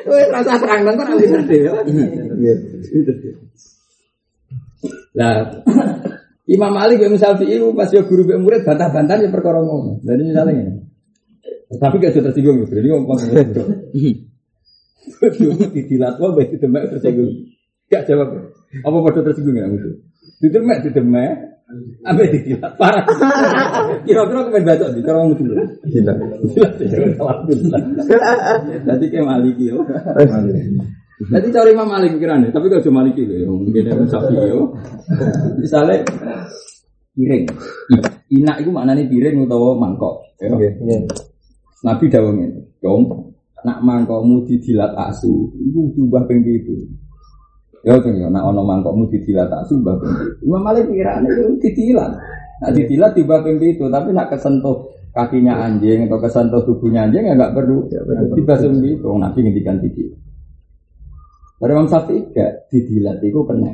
[0.09, 1.69] Wes rasa terang kok rak pinter dhewe.
[1.85, 2.53] Iya.
[2.81, 3.31] Dhewe.
[5.13, 5.61] Lah
[6.49, 10.01] Imam Malik yang misal itu pas yo guru murid bantah-bantah ya perkara ngono.
[10.01, 10.88] Jadi misalnya ini.
[11.69, 12.81] Tapi gak sudah tersinggung gitu.
[12.81, 13.17] Ini ngomong
[15.73, 17.29] Didilat wong baik didemek tersinggung.
[17.93, 18.33] Gak jawab.
[18.81, 19.93] Apa pada tersinggung ya musuh?
[20.41, 21.33] Didemek didemek.
[22.01, 23.05] Apa didilat parah.
[24.01, 25.45] Kira-kira kemen batok di cara musuh.
[25.85, 26.13] Gila.
[26.41, 27.81] Didilat ya alhamdulillah.
[28.89, 29.85] Jadi kayak Maliki yo.
[31.19, 33.47] Nanti cari Imam Malik pikirannya, tapi gak cuma Maliki loh, ya.
[33.51, 34.71] mungkin ada sapi yo.
[35.59, 35.99] Misalnya
[37.11, 37.43] piring,
[38.39, 40.23] inak itu maknanya piring atau mangkok.
[40.39, 40.47] ya.
[41.79, 43.07] Nabi dawuh ngene, "Dong,
[43.63, 46.75] nak mangkokmu didilat asu, iku diubah ping pitu."
[47.87, 50.43] Ya kan ya, nak ana mangkokmu didilat asu ubah pitu.
[50.43, 52.11] Imam Malik pikirane itu didilat.
[52.59, 57.33] Nak didilat diubah ping pitu, tapi nak kesentuh kakinya anjing atau kesentuh tubuhnya anjing ya
[57.33, 57.87] enggak perlu
[58.35, 59.07] dibasuh pitu.
[59.15, 60.19] Nabi ngendikan didilat.
[61.59, 63.71] Dari Imam Syafi'i gak didilat itu kena.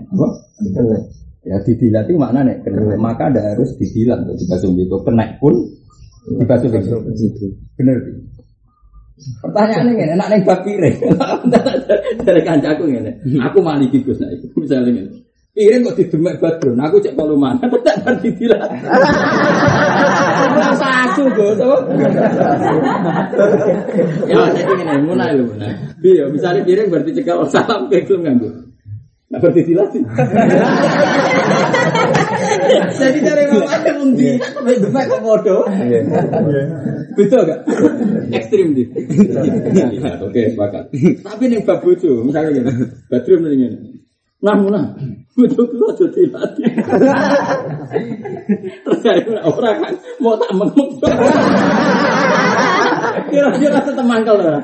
[0.74, 0.98] Kena.
[1.46, 2.98] Ya didilat itu maknanya kena.
[2.98, 4.96] Maka ada harus didilat untuk dibasuh pitu.
[5.06, 5.54] Kena pun
[6.26, 6.98] dibasuh pitu.
[7.14, 7.46] Gitu.
[7.78, 7.98] Bener.
[9.16, 10.98] Pertanyaannya ngene, enak ning bab piring.
[12.28, 13.12] Dari kancaku ngene.
[13.48, 15.24] Aku maliki Gus nek iku misale ngene.
[15.56, 18.60] Piring kok didemek badron, aku cek kalau mana, tak bar didilat.
[20.52, 21.64] Rasa aku Gus?
[24.28, 25.72] Ya, saya ngene, mulai lho, mulai.
[26.04, 28.52] Piye, misale piring berarti cekal salam ke gelem nganggo.
[29.36, 30.00] Nah, berarti dilat sih.
[32.96, 34.40] Jadi dari mama ada undi,
[34.80, 35.68] demek kok bodoh.
[35.68, 36.08] Iya.
[37.20, 37.68] Betul gak?
[38.32, 38.88] Ekstrim di.
[40.24, 40.88] Oke, sepakat.
[41.20, 42.72] Tapi nih bab bojo, misalnya gini,
[43.12, 43.78] badrum nih gini.
[44.40, 44.96] Nah, nah,
[45.36, 46.72] bojo ku aja dilatih.
[48.88, 51.04] Terus dari orang kan mau tak mengemuk.
[53.36, 54.64] Kira-kira tetap mangkel lah.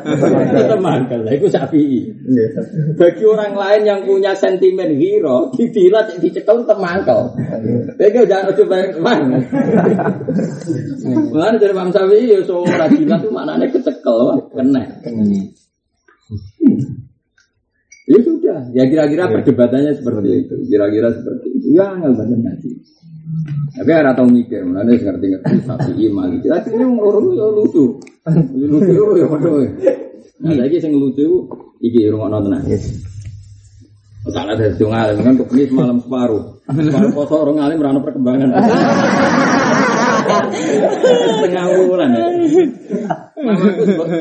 [0.56, 1.32] Tetap mangkel lah.
[1.36, 2.08] Itu sapi.
[2.08, 2.48] Iya.
[2.96, 7.36] Bagi orang lain yang punya sentimen hero, didilat, dicekel tetap mangkel.
[8.00, 9.38] Jadi jangan coba mana.
[11.32, 14.84] Mana dari Imam Syafi'i ya seorang dilat itu maknanya kecekel, wah, kena.
[18.12, 21.68] Ya sudah, ya kira-kira perdebatannya seperti itu, kira-kira seperti itu.
[21.80, 22.70] Ya nggak banyak ngaji.
[23.72, 26.52] Tapi ada tahu mikir, mana sih ngerti-ngerti sapi iman gitu.
[26.52, 27.84] Tapi ini orang ya lucu,
[28.52, 29.64] lucu ya waduh.
[30.42, 31.48] Nah, lagi yang lucu,
[31.80, 32.60] iki rumah nonton
[34.30, 36.62] Salah dari dong alim kan kepenis malam separuh.
[36.70, 38.54] Separuh foto orang alim merana perkembangan.
[41.42, 42.30] Setengah bulan ya.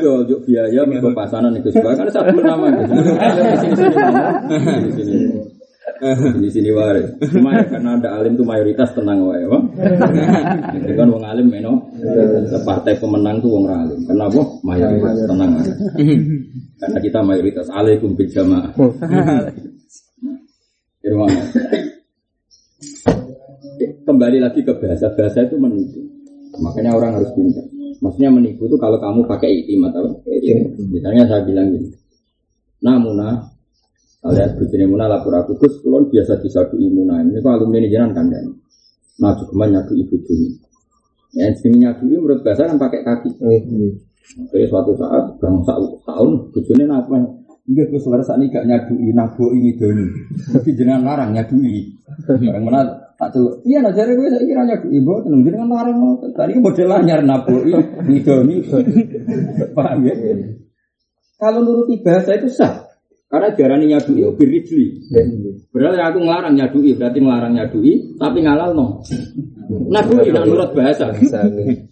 [0.01, 2.97] Jual juk biaya minggu pasanan itu sebab kan satu nama itu.
[3.61, 3.77] Sini
[4.97, 5.60] sini
[6.37, 6.69] di sini.
[6.71, 7.03] Wae.
[7.27, 9.61] Cuma ya karena ada alim tuh mayoritas tenang wae, Pak.
[10.79, 11.91] Itu kan wong alim meno.
[12.63, 13.99] Partai pemenang tuh wong alim.
[14.07, 14.41] Kenapa?
[14.63, 15.51] Mayoritas tenang.
[16.79, 18.71] Karena kita mayoritas alaikum bil jamaah.
[21.01, 21.33] Irwan.
[24.01, 26.01] Kembali lagi ke bahasa, bahasa itu menipu.
[26.61, 27.65] Makanya orang harus pintar.
[28.01, 30.09] Maksudnya menipu itu kalau kamu pakai itimat apa?
[30.89, 31.93] Misalnya saya bilang gini.
[32.81, 33.50] Namuna,
[34.21, 37.25] kalian bujine muna lapor aku Gus, kulon biasa disadu imuna.
[37.25, 38.53] Ini kok alumni ini jangan kandang.
[39.17, 40.47] Nah, cuma nyadu ibu dulu.
[41.33, 43.29] Ya, sing nyadu ini menurut bahasa kan pakai kaki.
[43.41, 43.89] Iya.
[44.53, 45.57] Jadi suatu saat, bang
[46.05, 47.41] tahun, bujune apa?
[47.61, 50.05] Enggak gue suara saat ini gak nyadui nabo ini doni.
[50.49, 51.93] Tapi jenengan larang nyadui.
[52.25, 52.81] Barang mana
[53.15, 53.61] tak celuk.
[53.63, 54.97] Iya nah gue saya kira nyadui.
[54.97, 56.17] Ibu tenang jenengan larang mau.
[56.19, 58.65] Tadi model anyar nabo ini doni.
[59.77, 60.13] Paham ya?
[61.37, 62.90] Kalau nuruti bahasa itu sah.
[63.31, 64.85] Karena jarani nyadui itu birijli.
[65.71, 68.99] Berarti aku ngelarang nyadui, berarti ngelarang nyadui, tapi ngalal no.
[69.71, 71.15] Nabui, nah nurut bahasa.
[71.15, 71.87] Bahasa ini.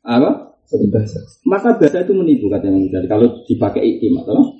[0.00, 0.56] Apa?
[0.64, 1.20] Satu bahasa.
[1.44, 4.56] Maka bahasa itu menipu kata Imam Ghazali kalau dipakai ikim atau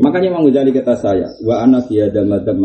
[0.00, 2.56] makanya Imam Ghazali kata saya wa ana fi hadal madzhab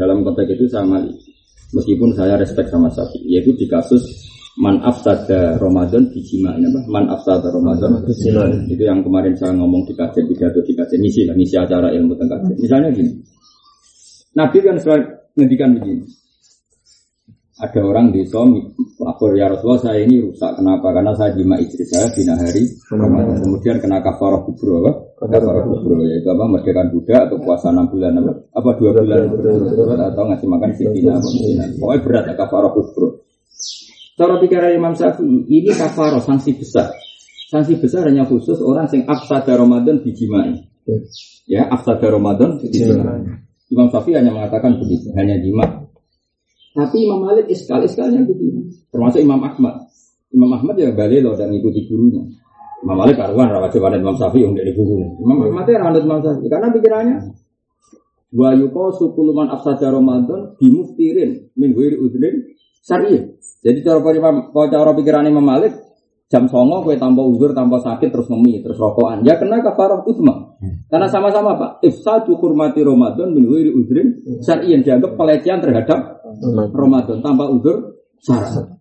[0.00, 1.36] dalam konteks itu saya maliki
[1.76, 4.23] meskipun saya respect sama Syafi'i yaitu di kasus
[4.54, 6.80] man afsada Ramadan dijima ini apa?
[6.86, 8.06] Man afsada Ramadan.
[8.06, 8.46] Dijima.
[8.70, 12.14] itu yang kemarin saya ngomong di kajian pidato di kajian misi lah misi acara ilmu
[12.14, 13.12] tentang kajian misalnya gini.
[14.34, 16.06] Nabi kan selalu ngendikan begini.
[17.54, 18.50] Ada orang di Som
[18.98, 20.58] lapor ya Rasulullah saya ini rusak.
[20.58, 20.90] Kenapa?
[20.90, 23.38] Karena saya jima istri saya bina hari Ramadan.
[23.46, 24.92] Kemudian kena kafarah kubro apa?
[25.22, 26.50] Kafarah kubro yaitu apa?
[26.50, 28.32] Merdekakan budak atau puasa enam bulan apa?
[28.58, 29.18] Apa dua bulan?
[29.30, 31.18] Berturut-turut atau ngasih makan apa?
[31.22, 33.23] miskinan pokoknya berat ya kafarah kubro
[34.14, 36.90] cara pikiran Imam Syafi'i ini kafarah sanksi besar.
[37.50, 40.64] Sanksi besar hanya khusus orang yang afsada Ramadan dijimai.
[41.46, 43.42] Ya afsada Ramadan dijimai.
[43.70, 45.84] Imam Syafi'i hanya mengatakan begitu hanya jima
[46.74, 49.86] tapi Imam Malik iskal iskalnya begini, termasuk Imam Ahmad.
[50.34, 52.26] Imam Ahmad ya balik loh dan ikuti gurunya.
[52.82, 55.06] Imam Malik karuan rawat coba Imam Syafi'i yang dari bukunya.
[55.22, 56.50] Imam Ahmad ya rawat Imam Syafi'i.
[56.50, 57.16] Karena pikirannya
[58.34, 62.53] wa yuko sukuluman afsaja Ramadan bimuftirin min wiri udrin
[62.84, 63.24] syariah.
[63.64, 65.72] Jadi cara Imam cara pikiran Imam Malik
[66.28, 70.56] jam songo kue tanpa uzur tanpa sakit terus ngemi terus rokokan ya kena kafarah utma
[70.88, 76.24] karena sama-sama pak ifsadu kurmati Ramadan min wiri udrin syariah dianggap pelecehan terhadap
[76.72, 78.72] Ramadan tanpa udur syarat.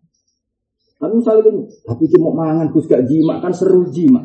[1.03, 4.23] Tapi misalnya gini, tapi cuma mangan gus gak jima kan seru jima.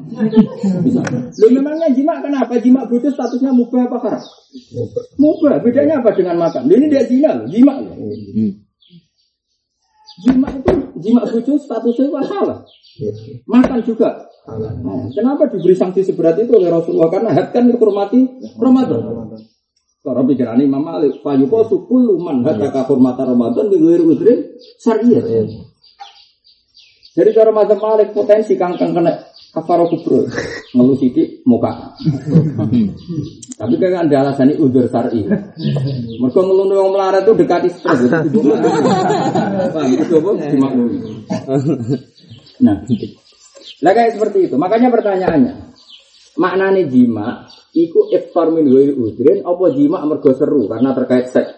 [1.42, 2.54] Lu memangnya jima kenapa?
[2.62, 4.22] Jima butuh statusnya mubah apa haram?
[5.18, 5.58] Mubah.
[5.58, 6.70] Bedanya apa dengan makan?
[6.70, 7.98] Ini dia jina loh, jima loh.
[10.18, 12.58] Jima itu jima butuh statusnya apa salah?
[13.46, 14.26] Makan juga.
[14.48, 17.06] Nah, kenapa diberi sanksi seberat itu oleh Rasulullah?
[17.12, 18.26] Karena had kan menghormati
[18.58, 18.98] Ramadan.
[20.02, 25.46] Cara pikiran Imam Malik, fayuko sukul man hadaka hormata Ramadan biwir udrin syariah.
[27.14, 30.28] Jadi cara mazhab Malik potensi kangkang kena kafaro kubro
[30.76, 31.96] ngeluh sidik muka.
[33.58, 35.24] Tapi kan ada alasan ini udur syari.
[36.20, 38.06] Mereka ngeluh yang melarat itu dekati stres.
[38.06, 38.40] Itu.
[42.58, 42.76] Nah,
[43.82, 44.56] lah kayak seperti itu.
[44.58, 45.54] Makanya pertanyaannya,
[46.34, 48.66] maknanya jima iku iftar min
[48.98, 51.54] udrin apa jima mergo seru karena terkait seks.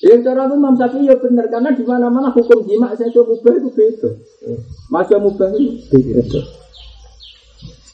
[0.00, 3.68] Ya cara itu Imam Syafi'i ya benar karena di mana-mana hukum jima saya mubah itu
[3.68, 4.08] beda.
[4.88, 6.40] Masih mubah itu beda.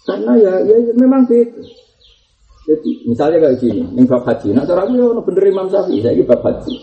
[0.06, 1.66] Karena ya, ya, ya memang beda.
[2.66, 4.54] Jadi misalnya kayak gini, ini bab haji.
[4.54, 6.74] Nah cara aku ya bener Imam Syafi'i, saya ini bab haji.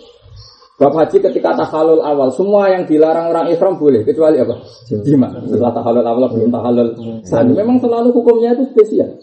[0.75, 4.59] Bab haji ketika tahalul awal, semua yang dilarang orang ihram boleh, kecuali apa?
[5.07, 5.31] Jima.
[5.47, 6.89] Setelah tahalul awal belum tahalul
[7.23, 7.55] sani.
[7.55, 9.15] Memang selalu hukumnya itu spesial.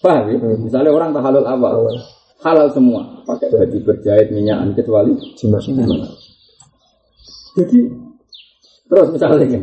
[0.00, 0.36] Paham ya?
[0.56, 1.92] Misalnya orang tahalul awal,
[2.42, 5.58] halal semua, pakai baju berjahit minyakan kecuali Jima.
[7.58, 7.78] Jadi
[8.86, 9.60] terus misalnya.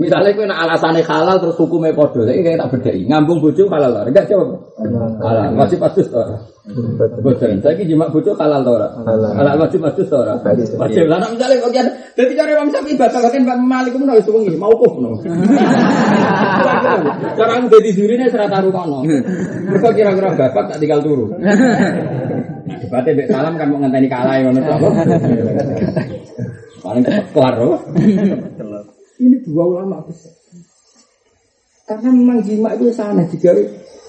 [0.00, 3.04] Misalnya kue nak alasannya halal terus hukumnya podo, saya kayak tak bedai.
[3.04, 4.56] Ngambung bojo halal lah, enggak jawab.
[5.20, 6.40] Halal, masih pastus tora.
[7.20, 8.88] Bosan, saya jima bojo halal tora.
[9.04, 9.60] Halal.
[9.60, 10.40] Masih pastus tora.
[10.40, 14.08] Wajib lah, nak misalnya kok jadi, jadi cara Imam Syafi'i baca bahkan Pak Malik pun
[14.08, 15.10] harus tunggu mau kok no.
[17.36, 19.04] Cara aku jadi juri nih serata rukono.
[19.04, 21.28] Mereka kira-kira bapak tak tinggal turu.
[22.80, 24.80] Debatnya Bek Salam kan mau ngenteni kalah yang kok.
[26.80, 27.76] Paling cepat kelar loh.
[29.20, 30.32] Ini dua ulama besar.
[31.84, 33.52] Karena memang jima itu sana juga.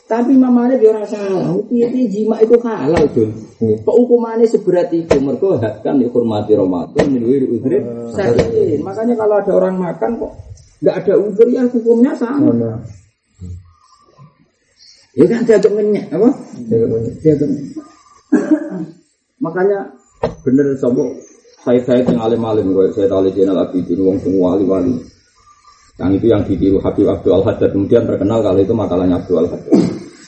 [0.07, 1.55] Tapi mamanya dia orang salah.
[1.67, 3.31] Piye jima itu halal tuh.
[3.59, 5.17] Kok hukumannya seberat itu?
[5.19, 7.79] Mereka kan dihormati Ramadan minwiri udri.
[8.11, 8.83] Sakit.
[8.83, 10.31] Makanya kalau ada orang makan kok
[10.81, 12.51] nggak ada udur ya hukumnya sama.
[15.11, 16.29] Ya kan jaga ngenyek apa?
[16.67, 17.85] Jaga ngenyek.
[19.43, 19.79] Makanya
[20.45, 21.17] bener sobo
[21.61, 24.93] saya saya yang alim alim gue saya tahu jenal abidin wong semua wali wali
[26.01, 29.47] yang itu yang ditiru Habib Abdul Al Haddad kemudian terkenal kalau itu makalahnya Abdul Al
[29.53, 29.73] Haddad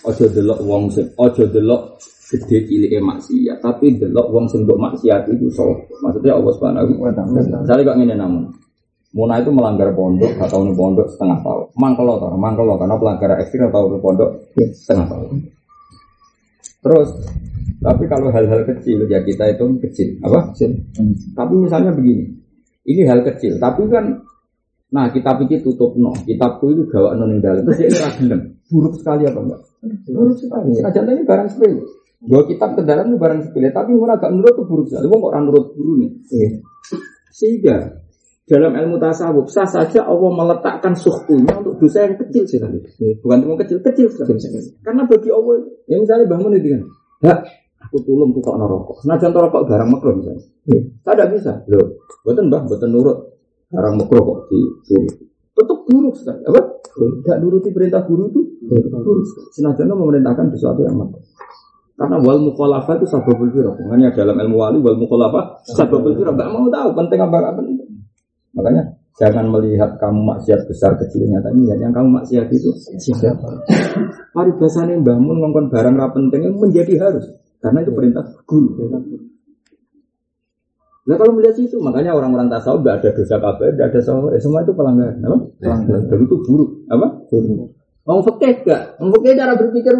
[0.05, 1.97] ojo delok wong sing ojo delok
[2.29, 5.73] gede cilik maksiat tapi delok wong sing mbok maksiat itu so
[6.03, 7.39] maksudnya Allah Subhanahu wa taala.
[7.63, 8.43] Misalnya kok ngene namun.
[9.13, 11.69] Muna itu melanggar pondok atau nih pondok setengah tahun.
[11.77, 15.37] Mangkelo toh, mangkelo karena pelanggaran ekstrim atau pondok setengah tahun.
[16.81, 17.09] Terus,
[17.83, 20.55] tapi kalau hal-hal kecil ya kita itu kecil, apa?
[20.55, 20.71] Kecil.
[21.35, 22.31] Tapi misalnya begini,
[22.87, 24.23] ini hal kecil, tapi kan
[24.93, 26.13] Nah, kitab ini tutup no.
[26.13, 27.65] Kitabku itu gawak non dalam.
[27.65, 28.61] Terus dia gelem.
[28.69, 29.61] Buruk sekali apa enggak?
[30.05, 30.69] Buruk sekali.
[30.77, 31.81] Senajan ini barang sepele.
[32.23, 35.05] Bawa kitab ke dalam itu barang sepele, tapi orang agak menurut itu buruk sekali.
[35.09, 36.11] Wong orang menurut guru nih.
[36.29, 36.49] Iya.
[37.33, 37.77] Sehingga
[38.45, 42.77] dalam ilmu tasawuf sah saja Allah meletakkan suhtunya untuk dosa yang kecil sekali.
[43.19, 44.37] Bukan cuma kecil, kecil sekali.
[44.85, 45.57] Karena bagi Allah,
[45.89, 46.81] ya misalnya bangun itu kan,
[47.93, 49.05] aku tulung tukok rokok.
[49.05, 50.41] Senajan rokok barang makro misalnya.
[51.05, 51.51] Saya tidak bisa.
[51.69, 53.17] Loh, buatan bah, buatan nurut
[53.69, 55.13] barang makro kok disuruh.
[55.53, 56.41] Tetap buruk sekali.
[56.49, 56.61] Apa?
[56.97, 59.29] Tidak nuruti perintah guru itu buruk.
[59.53, 61.21] Senajan memerintahkan sesuatu yang makro.
[61.93, 63.77] Karena wal mukhalafah itu sababul firaq.
[63.85, 66.33] Makanya dalam ilmu wali wal mukhalafah sababul firaq.
[66.33, 67.89] Gak mau tahu penting apa gak penting.
[68.57, 68.83] Makanya
[69.21, 73.45] jangan melihat kamu maksiat besar kecilnya, tapi lihat yang kamu maksiat itu siapa.
[74.33, 77.42] Paribasane bangun ngongkon barang ra penting menjadi harus.
[77.63, 78.91] Karena itu perintah guru.
[81.03, 84.63] Nah kalau melihat itu, makanya orang-orang tasawuf gak ada dosa kabeh, gak ada salah, semua
[84.63, 85.37] itu pelanggaran, apa?
[85.59, 86.03] Pelanggaran.
[86.07, 87.07] Dan itu buruk, apa?
[87.27, 87.75] Buruk.
[88.07, 88.99] Mau fakih gak?
[88.99, 89.95] Mau fakih cara berpikir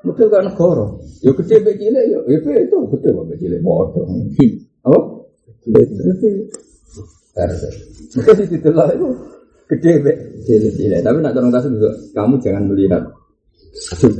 [0.00, 0.86] Mungkin gak negara.
[1.20, 4.02] Ya gede mbek cilik ya, ya itu gede kok mbek cilik padha.
[4.88, 4.98] Apa?
[5.60, 5.82] Gede.
[8.16, 9.08] Mungkin di situ lah itu
[9.68, 10.16] gede mbek
[10.48, 11.00] cilik cilik.
[11.04, 13.02] Tapi nak tolong kasih juga, kamu jangan melihat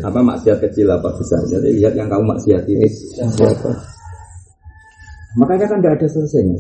[0.07, 1.43] apa maksiat kecil apa besar.
[1.51, 3.71] Jadi lihat yang kamu maksiat ini siapa.
[5.39, 6.59] Makanya kan tidak ada selesainya.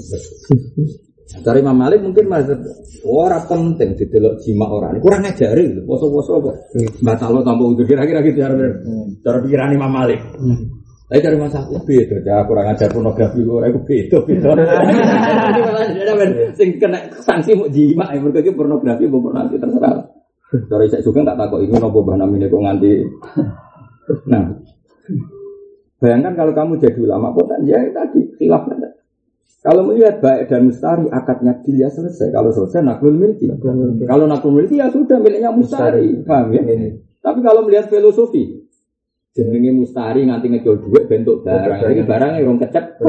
[1.30, 2.58] Dari Imam Malik mungkin masih
[3.06, 5.86] orang penting di dalam jima orang kurang gitu.
[5.86, 6.56] Poso-poso kok.
[7.06, 8.54] Batal lo tanpa kira-kira gitu cara
[9.22, 10.20] cara pikiran Imam Malik.
[11.10, 14.50] Tapi dari masa aku beda, ya kurang ajar pornografi gue, aku beda, beda.
[16.54, 20.06] Sing kena sanksi mau jima, mereka pornografi, mau pornografi terserah.
[20.50, 22.92] Dari saya juga nggak takut ini nopo bah namanya kok nganti.
[24.26, 24.50] Nah,
[26.02, 28.66] bayangkan kalau kamu jadi ulama kok ya tadi khilaf
[29.60, 32.32] kalau melihat baik dan mustari, akadnya dia selesai.
[32.32, 33.44] Kalau selesai, naklul milki.
[34.08, 36.16] Kalau naklul milki, ya sudah miliknya mustari.
[36.24, 36.64] Paham ya?
[37.20, 38.64] Tapi kalau melihat filosofi,
[39.36, 41.92] jenenge mustari nganti ngejol duit bentuk barang.
[41.92, 43.04] Ini barang yang kecek.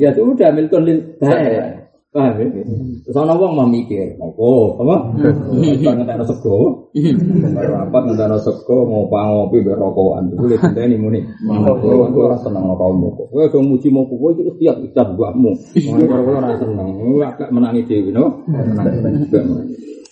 [0.00, 1.91] Ya sudah milikun lil baik.
[2.12, 2.60] Paham ya?
[3.08, 4.44] Terus ana wong mau mikir, apa?
[4.84, 4.96] Apa?
[5.80, 6.92] Bang ngentekno sego.
[7.56, 10.28] Rapat ngentekno sego ngopi ngopi mbek rokokan.
[10.36, 11.24] Iku lek ngenteni muni.
[11.48, 13.26] Aku ora seneng rokokan kok.
[13.32, 15.50] Kowe aja muji mau kowe iki setiap ijab buatmu.
[15.72, 16.88] Ngono karo ora seneng.
[17.24, 18.44] Agak menangi dhewe no.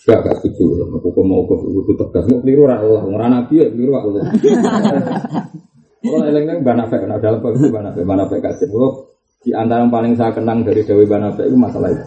[0.08, 0.88] Gak gak setuju.
[0.96, 2.24] Aku kok mau kok kudu tegas.
[2.32, 3.04] Mau keliru ora Allah.
[3.04, 4.24] Ora nabi ya keliru Allah.
[6.00, 8.72] Kalau eleng-eleng banafek, dalam bab banafek, banafek kasih.
[9.40, 12.04] Di antara yang paling saya kenang dari Dewi Banabe itu masalah itu.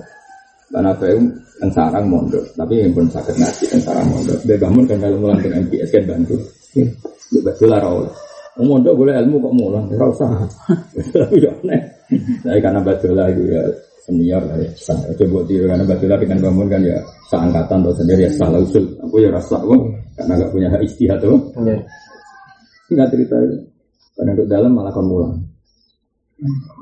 [0.69, 1.25] Banabe itu
[1.61, 4.37] yang sarang mondok, tapi yang pun sakit ngaji yang sarang mondok.
[4.45, 6.35] Dia bangun kan dalam mulang dengan MPS kan bantu.
[7.33, 8.05] Dia betul lah rawol.
[8.61, 10.29] Mondok boleh ilmu kok mulang, tidak usah.
[11.09, 11.81] Tapi ya aneh.
[12.45, 13.65] Tapi karena betul lah ya
[14.05, 14.69] senior lah ya.
[14.77, 14.97] Sah.
[15.17, 16.97] Coba tiru karena betul lah dengan bangun kan ya
[17.33, 18.85] seangkatan atau sendiri ya salah usul.
[19.01, 19.81] Aku ya rasa kok
[20.21, 21.41] karena gak punya hak istihad tuh.
[22.85, 23.57] Singkat cerita itu.
[24.13, 25.33] Karena untuk dalam malah kon mulang.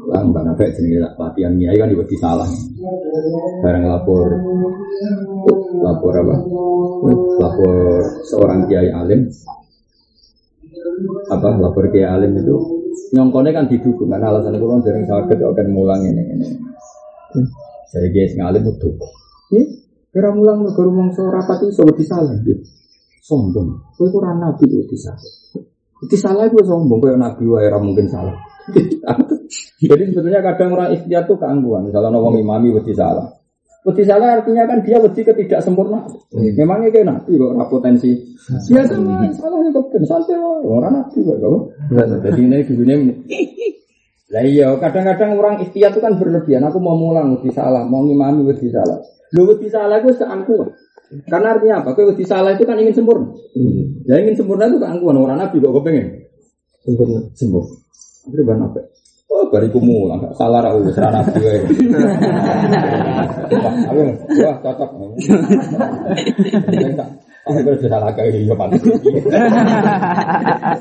[0.10, 2.50] Lah mbak Nafek jenenge latihan kiai kan juga salah.
[3.62, 4.30] Barang lapor
[5.82, 6.36] lapor apa?
[7.42, 7.76] Lapor
[8.26, 9.30] seorang kiai alim
[11.30, 12.56] apa lapor kiai alim itu
[13.14, 16.48] nyongkone kan didukung karena alasan kan dari sakit akan mulang ini ini.
[17.94, 18.90] Jadi kiai sing alim itu
[19.52, 19.64] ini
[20.12, 22.66] kira mulang seorang rapati so salah gitu.
[23.22, 25.22] Sombong, kau itu nabi itu disalah.
[26.10, 28.34] Disalah itu sombong, kau nabi wae mungkin salah.
[29.82, 31.90] Jadi sebetulnya kadang orang ikhtiar itu keangguan.
[31.90, 33.26] Misalnya nawang imami wedi salah.
[33.82, 35.26] Wedi salah artinya kan dia wedi
[35.58, 36.06] sempurna.
[36.06, 36.54] Hmm.
[36.54, 38.14] Memangnya kayak nabi kok ora potensi.
[38.70, 41.62] Ya sama salahnya kok ben santai orang nabi kok.
[41.98, 43.14] Jadi ini dunia ini.
[44.32, 46.64] Lah iya, kadang-kadang orang ikhtiar itu kan berlebihan.
[46.70, 49.02] Aku mau mulang wedi salah, mau ngimami wedi salah.
[49.34, 50.72] Lu wedi salah itu keangkuhan.
[51.28, 51.92] Karena artinya apa?
[51.98, 53.34] Kau wedi salah itu kan ingin sempurna.
[53.58, 54.06] Hmm.
[54.06, 55.18] Ya ingin sempurna itu keangkuhan.
[55.18, 56.08] Orang nabi kok kepengen
[56.86, 57.20] sempurna.
[57.34, 57.74] Sempurna.
[58.30, 58.80] Bahan apa?
[59.32, 61.56] Oh, bariku mulang, salah aku, serana gue.
[63.88, 64.02] Aku,
[64.44, 64.90] wah cocok.
[67.42, 68.54] Aku udah salah kayak iya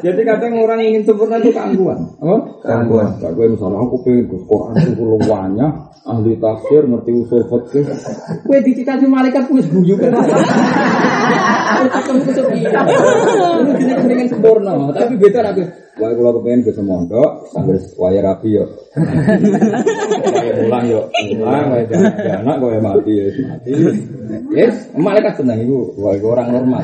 [0.05, 2.05] Jadi kadang orang ingin sempurna itu keangguan.
[2.21, 2.37] Apa?
[2.67, 3.07] Keangguan.
[3.17, 5.67] Gak gue misalnya aku pengen ke Quran itu luwanya,
[6.05, 7.87] ahli tafsir, ngerti usul fikih.
[8.45, 10.11] Gue dicikati malaikat gue guyu kan.
[11.71, 12.85] Aku takut kesepian.
[13.79, 15.65] Ini pengen sempurna, tapi beda aku.
[16.01, 18.65] Wah, kalau kepengen ke semondok, sambil waya rapi yo.
[20.33, 21.01] Waya pulang yo.
[21.13, 21.85] Pulang, waya
[22.41, 23.29] anak, waya mati ya.
[23.29, 23.71] Mati.
[24.57, 25.93] Yes, malaikat senang itu.
[26.01, 26.81] Wah, orang normal.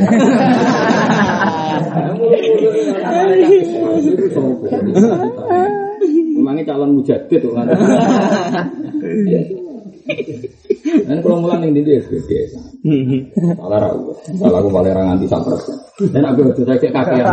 [6.37, 7.67] Memangnya calon mujadid tuh kan.
[10.87, 12.31] Dan kalau mulang yang dindi SBD.
[13.59, 13.91] Salah ra.
[14.39, 15.75] Salah aku nganti sak persen.
[16.15, 17.27] Dan aku udah saya kakek.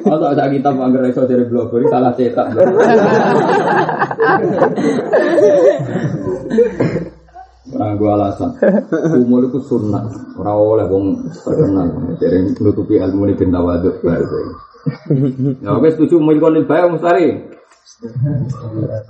[0.00, 2.54] Kalau ada kitab anggar iso dari blogger salah cetak.
[7.70, 8.50] Orang gua alasan.
[9.20, 10.02] Umur itu sunnah.
[10.34, 11.04] Orang oleh wong
[11.44, 11.86] terkenal.
[12.18, 14.02] Jadi menutupi ilmu ini benda waduk.
[15.60, 17.46] Ya oke setuju mengonil bayar mustari.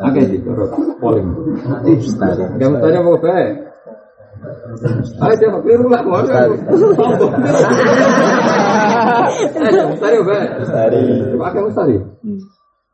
[0.02, 1.26] Oke sih, terus poling.
[2.58, 3.69] Ya mustari mau baik.
[5.20, 6.56] Ayo siapa keliru lah, mau Ayo
[9.92, 10.16] mustari.
[10.24, 10.98] Mustari.
[11.36, 11.96] Pakai mustari.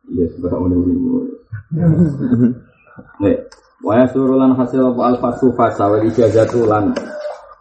[0.07, 0.95] Iya, sebenarnya ini.
[3.23, 3.37] Nih,
[3.85, 5.01] Waya surulan hasil apa?
[5.15, 6.97] Alfasu fasa wa ijazatu lan.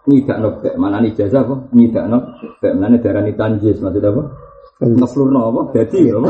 [0.06, 1.70] Nyidak nobek mana ijazah apa?
[1.74, 3.82] Nyidak nobek mana darah ni tanjis.
[3.82, 4.22] Maksud apa
[4.82, 5.62] ngeplurno apa?
[5.76, 6.30] Jadi apa?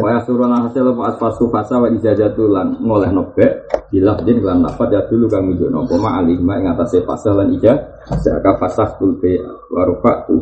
[0.00, 1.02] Waya surulan hasil apa?
[1.12, 5.68] Alfasu fasa wa ijazatu lan ngoleh nobek bilah jadi lan nafat ya dulu kami juga
[5.68, 9.36] nopo ma alihma ing atase fasa lan ijazah jaka fasah tulbe
[9.68, 10.40] warufa tuh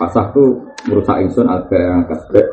[0.00, 2.48] fasah tuh merusak ingsun alba yang kasbek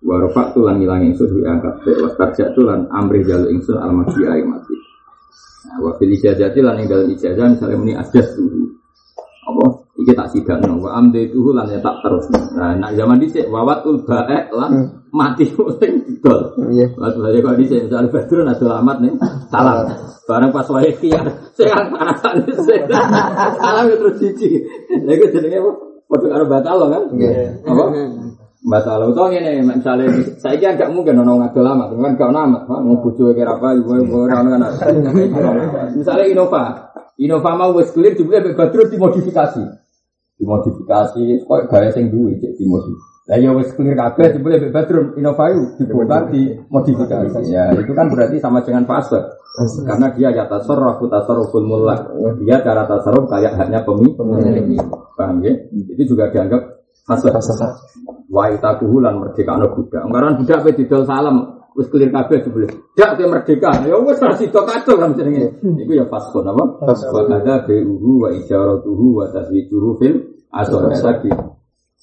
[0.00, 1.92] Warofak tulan ngilang ingsun wi angkat be.
[2.00, 4.72] Wastarja tulan amrih jalu ingsun almasi aing mati.
[5.68, 8.64] Nah, wa fil ijazah lan ing dalem ijazah misalnya muni asjas tuhu.
[9.44, 9.64] Apa?
[10.00, 12.24] Iki tak sidakno wa amde tuhu lan ya tak terus.
[12.56, 15.44] Nah, nak zaman dhisik wawatul bae lan mati
[15.80, 16.56] sing didol.
[16.72, 16.96] Iya.
[16.96, 19.12] Waktu saya kok dhisik misal badrun ada alamat nih
[19.52, 19.92] salam.
[20.24, 22.48] Barang pas wae kiar sing parasan
[23.60, 24.56] salam ya terus cici.
[25.04, 25.72] Lha iku jenenge apa?
[26.10, 27.02] Padha karo batal kan?
[27.14, 27.60] Iya.
[27.68, 27.84] Apa?
[28.60, 33.00] Batal itu ini misalnya saya kira agak mungkin orang ngadol lama, kan kau nama, mau
[33.00, 34.68] bucu kira apa, ibu ibu orang kan.
[35.96, 39.64] Misalnya Innova, Innova mau wes clear terus dimodifikasi,
[40.40, 43.08] dimodifikasi, kok gaya sing duwe cek dimodifikasi.
[43.30, 47.46] Lah ya wes clear kabeh jebule lebih bedroom Innova itu dibongkar dimodifikasi.
[47.46, 49.22] Ya itu kan berarti sama dengan fase.
[49.86, 52.10] Karena dia ya tasarruf tasarruful mulak.
[52.42, 54.18] Dia cara tasarruf kayak hanya pemilik.
[55.14, 55.54] Paham ya?
[55.70, 57.30] Itu juga dianggap fase.
[58.26, 60.02] Wa itakuhu lan merdeka ana budak.
[60.10, 62.66] Anggaran budak pe didol salam wis clear kabeh jebule.
[62.98, 63.70] Dak ke merdeka.
[63.86, 65.54] Ya wis ra sida kacau kan jenenge.
[65.62, 66.64] Iku ya faskon apa?
[66.86, 70.14] Wa kada bi'uhu wa ijaratuhu wa taswijuhu fil
[70.54, 71.30] asor tadi.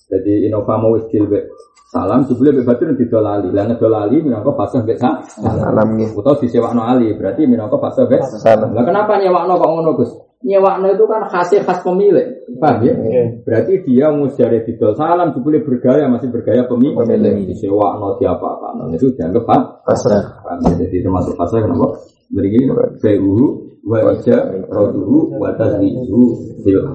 [0.08, 1.52] Jadi Innova mau wis dilbe
[1.92, 3.52] salam jebule be batur didol ali.
[3.52, 6.16] Lah ngedol ali minangka fase sa Salam nggih.
[6.16, 7.12] utawa disewakno ali.
[7.16, 8.72] Berarti minangka fase mbek Salam.
[8.72, 10.12] Lah kenapa nyewakno kok ngono Gus?
[10.38, 12.46] Nyewakno itu kan khasih khas pemilik.
[12.62, 12.94] Paham ya?
[13.42, 16.94] Berarti dia musjare didol salam jebule bergaya masih bergaya pemilik.
[16.94, 17.50] Pemilik.
[17.50, 19.82] Disewakno diapa-apano itu dianggap apa?
[19.82, 20.24] Pasrah.
[20.62, 20.78] Ya?
[20.86, 21.98] Jadi termasuk fase kenapa?
[22.30, 22.70] Begini,
[23.02, 23.46] bai'uhu
[23.88, 24.38] wa ija
[24.70, 26.86] roduhu wa tazwijuhu fil.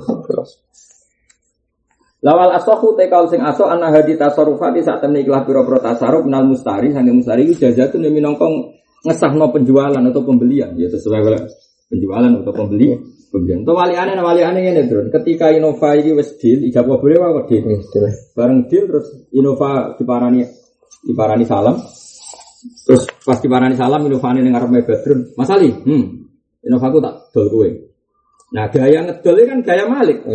[2.23, 6.95] Lawal asohu tekal sing aso ana hadi tasarrufati saat temne ikhlas pira-pira tasarruf minal mustari
[6.95, 8.47] sange mustari iku jazatun yang minangka
[9.03, 11.19] ngesahno penjualan atau pembelian ya sesuai
[11.91, 12.55] penjualan atau
[13.33, 13.65] pembeli pembelian.
[13.65, 15.07] Atau waliane nah waliane ngene Drun.
[15.09, 17.65] Ketika Innova iki wis deal ijabah boleh wae deal.
[18.37, 20.45] Bareng deal terus Innova diparani
[21.01, 21.81] diparani salam.
[22.85, 25.21] Terus pas diparani salam Innova ini ngarepe Badrun.
[25.41, 26.05] Mas Ali, hmm.
[26.69, 27.69] Innova ku tak dol kowe.
[28.53, 30.29] Nah, gaya ngedol ini kan gaya Malik.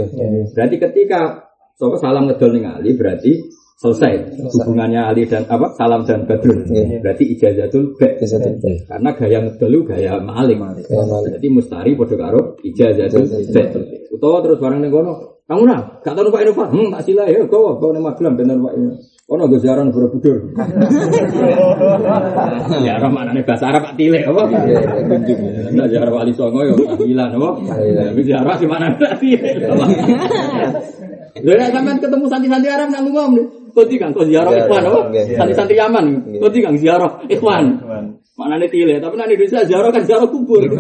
[0.58, 1.46] Berarti ketika
[1.78, 6.66] Sopo salam ngedol ning Ali berarti selesai hubungannya Ali dan apa salam dan Badrun.
[6.66, 6.98] Iya.
[6.98, 8.10] Berarti ijazatul ba.
[8.90, 10.58] Karena gaya itu gaya Malik.
[10.58, 13.64] Berarti mustari padha karo ijazatul ba.
[14.18, 16.74] Utawa terus bareng ning kono, kamu nah, gak tau numpak Innova.
[16.74, 18.98] Hmm, tak sila ya, kau kau ning Magelang ben numpak ini.
[19.28, 20.38] Ono go ziarah Borobudur.
[22.78, 24.44] Ya ora manane bahasa Arab Pak Tilek apa?
[25.76, 27.50] Nah, ziarah Wali Songo yo tahlilan apa?
[28.16, 29.54] Tapi ziarah di mana Tilek.
[31.46, 33.86] Lha nek sampean ketemu santri-santri Arab nang ngomong nih.
[33.86, 35.00] Kodi Kang, kok ziarah Iya, ikhwan apa?
[35.14, 35.38] iya, iya.
[35.38, 36.06] Santri-santri Yaman.
[36.42, 37.64] Kodi Kang ziarah ikhwan.
[38.38, 40.62] Maknanya tilek, tapi nanti Indonesia ziarah kan ziarah kubur.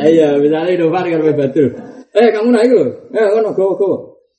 [0.00, 1.64] Nah iya, misalnya Indovar kan batu.
[2.10, 3.90] Eh kamu naik loh, eh kono go go.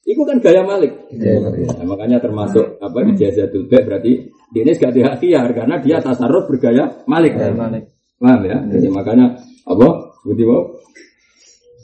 [0.02, 0.92] Iku kan gaya Malik.
[1.14, 7.06] Nah, makanya termasuk apa ijazatul ba berarti ini gak hak ikhtiar karena dia tasarruf bergaya
[7.06, 7.38] Malik.
[7.38, 8.58] Paham ya?
[8.66, 9.38] Jadi makanya
[9.70, 9.88] apa?
[10.26, 10.58] Seperti apa?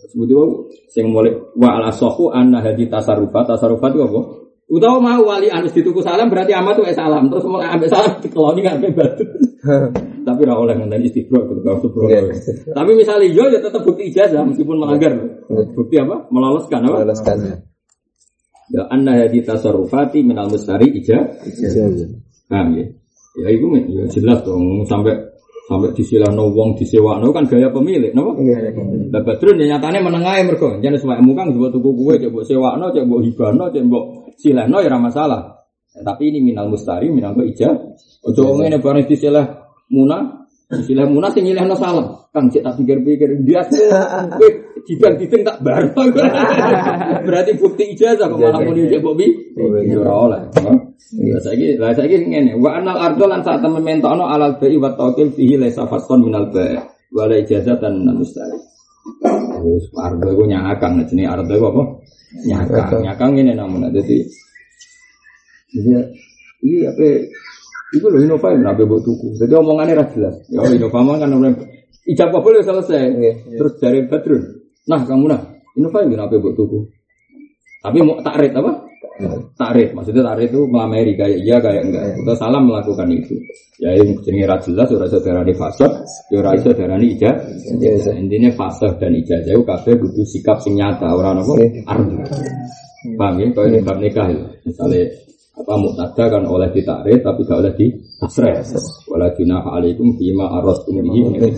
[0.09, 0.45] Seperti apa?
[0.97, 4.21] Sing mulai wa ala sohu anna hadi tasarrufat tasarrufat itu apa?
[4.65, 8.65] Utawa mau wali anus dituku salam berarti amat tuh salam terus mulai ambil salam dikeloni
[8.65, 9.23] ngambil batu.
[10.27, 12.09] Tapi ora oleh ngenteni istibro itu kalau subro.
[12.09, 12.33] Iya.
[12.73, 15.13] Tapi misalnya yo ya tetap bukti ijazah meskipun melanggar.
[15.77, 16.25] Bukti apa?
[16.33, 17.05] Meloloskan apa?
[17.05, 17.37] Melaloskan.
[18.73, 21.45] Ya anna hadi tasarrufati minal mustari ijazah.
[21.45, 22.09] Ijazah.
[22.49, 22.89] Paham ya?
[23.37, 25.13] Ya men, ya jelas dong sampai
[25.67, 28.39] sampai disilahno wong disewakno kan gaya pemilik, napa?
[28.39, 28.71] Iya.
[29.11, 32.95] Lah Badrun ya nyatane menengahe mergo jan sewae kang mbok tuku kuwe cek mbok sewakno,
[32.95, 34.03] cek mbok hibano, cek mbok
[34.39, 35.41] silahno ya ora masalah.
[35.97, 37.75] Tapi ini minal mustari, minal kok ijab.
[38.23, 39.45] Ojo ngene bareng istilah
[39.91, 42.27] muna, istilah muna sing nyilehno salam.
[42.35, 43.63] Kang cek tak pikir-pikir dia
[44.35, 44.49] kowe
[44.83, 45.83] dibang dideng tak bar.
[47.23, 49.27] Berarti bukti ijazah kok malah muni cek bobi.
[49.95, 50.41] Ora oleh.
[51.23, 54.91] Ya saiki, lah saiki ngene, wa anal ardo lan saat temen mentokno alal bai wa
[54.91, 56.75] tawkil fihi laisa fasqon minal bai.
[57.15, 58.59] Wala ijazatan minal mustari.
[59.63, 61.83] Wis ardo iku nyakang jenenge ardo iku apa?
[62.43, 63.07] Nyakang.
[63.07, 64.19] Nyakang ngene namun dadi
[65.67, 65.99] Iya,
[66.63, 67.07] iya apa?
[67.95, 69.39] Itu loh Innova yang nabi buat tuku.
[69.39, 70.35] Jadi omongannya ras jelas.
[70.51, 71.55] Ya Innova mah kan namanya
[72.03, 73.03] ijab apa boleh selesai.
[73.55, 74.43] Terus dari Badrun.
[74.91, 75.41] Nah kamu nah
[75.79, 76.79] Innova yang nabi buat tuku.
[77.79, 78.83] Tapi mau takrit apa?
[79.57, 82.03] Takrit, maksudnya takrit itu melamari kayak iya kayak enggak.
[82.21, 83.33] Kita salah melakukan itu.
[83.81, 85.91] Ya yang jenis ras jelas, ora iso darani fasad,
[86.33, 87.33] ya ora iso darani ijab.
[88.13, 92.17] Intinya fasad dan ijazah itu kabeh kudu sikap sing nyata, ora nopo ardu.
[93.17, 93.47] Paham ya?
[93.53, 94.41] Kalau ini bab nikah ya.
[94.65, 95.01] Misalnya
[95.57, 97.89] apa muktada kan oleh ditarik tapi gak oleh di
[98.21, 98.61] tasreh
[99.09, 101.49] wala junah alaikum bima arastum bihi min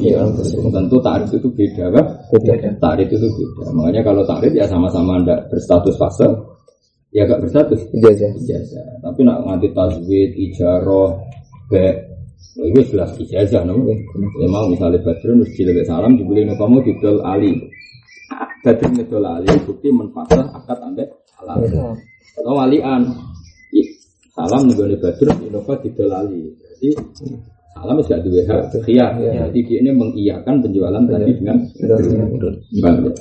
[0.00, 2.06] fi anfusikum tentu tarik itu beda kan
[2.80, 3.64] tarik itu beda.
[3.74, 6.28] Makanya kalau tarik ya sama-sama ndak berstatus fase.
[7.14, 7.78] Ya gak berstatus.
[7.94, 8.30] Ijazah.
[8.42, 8.86] ijazah.
[8.98, 11.22] Tapi nak nganti tasbih ijaroh
[11.70, 12.14] be
[12.54, 13.82] Oh, itu jelas ijazah, no?
[14.38, 17.50] Ya mau misalnya Badrun, terus jilid salam, dibeli kamu didol Ali.
[18.62, 21.66] Badrun ngedol Ali, bukti menfasah akad ambek halal.
[22.34, 23.00] Atau walian,
[24.34, 26.50] salam nih Badrun, Innova didol Ali.
[26.58, 26.90] Jadi
[27.74, 29.14] salam gak dua hak, khiyar.
[29.18, 32.54] Jadi dia ini mengiyakan penjualan tadi dengan Badrun.
[32.82, 33.12] Bang, ya.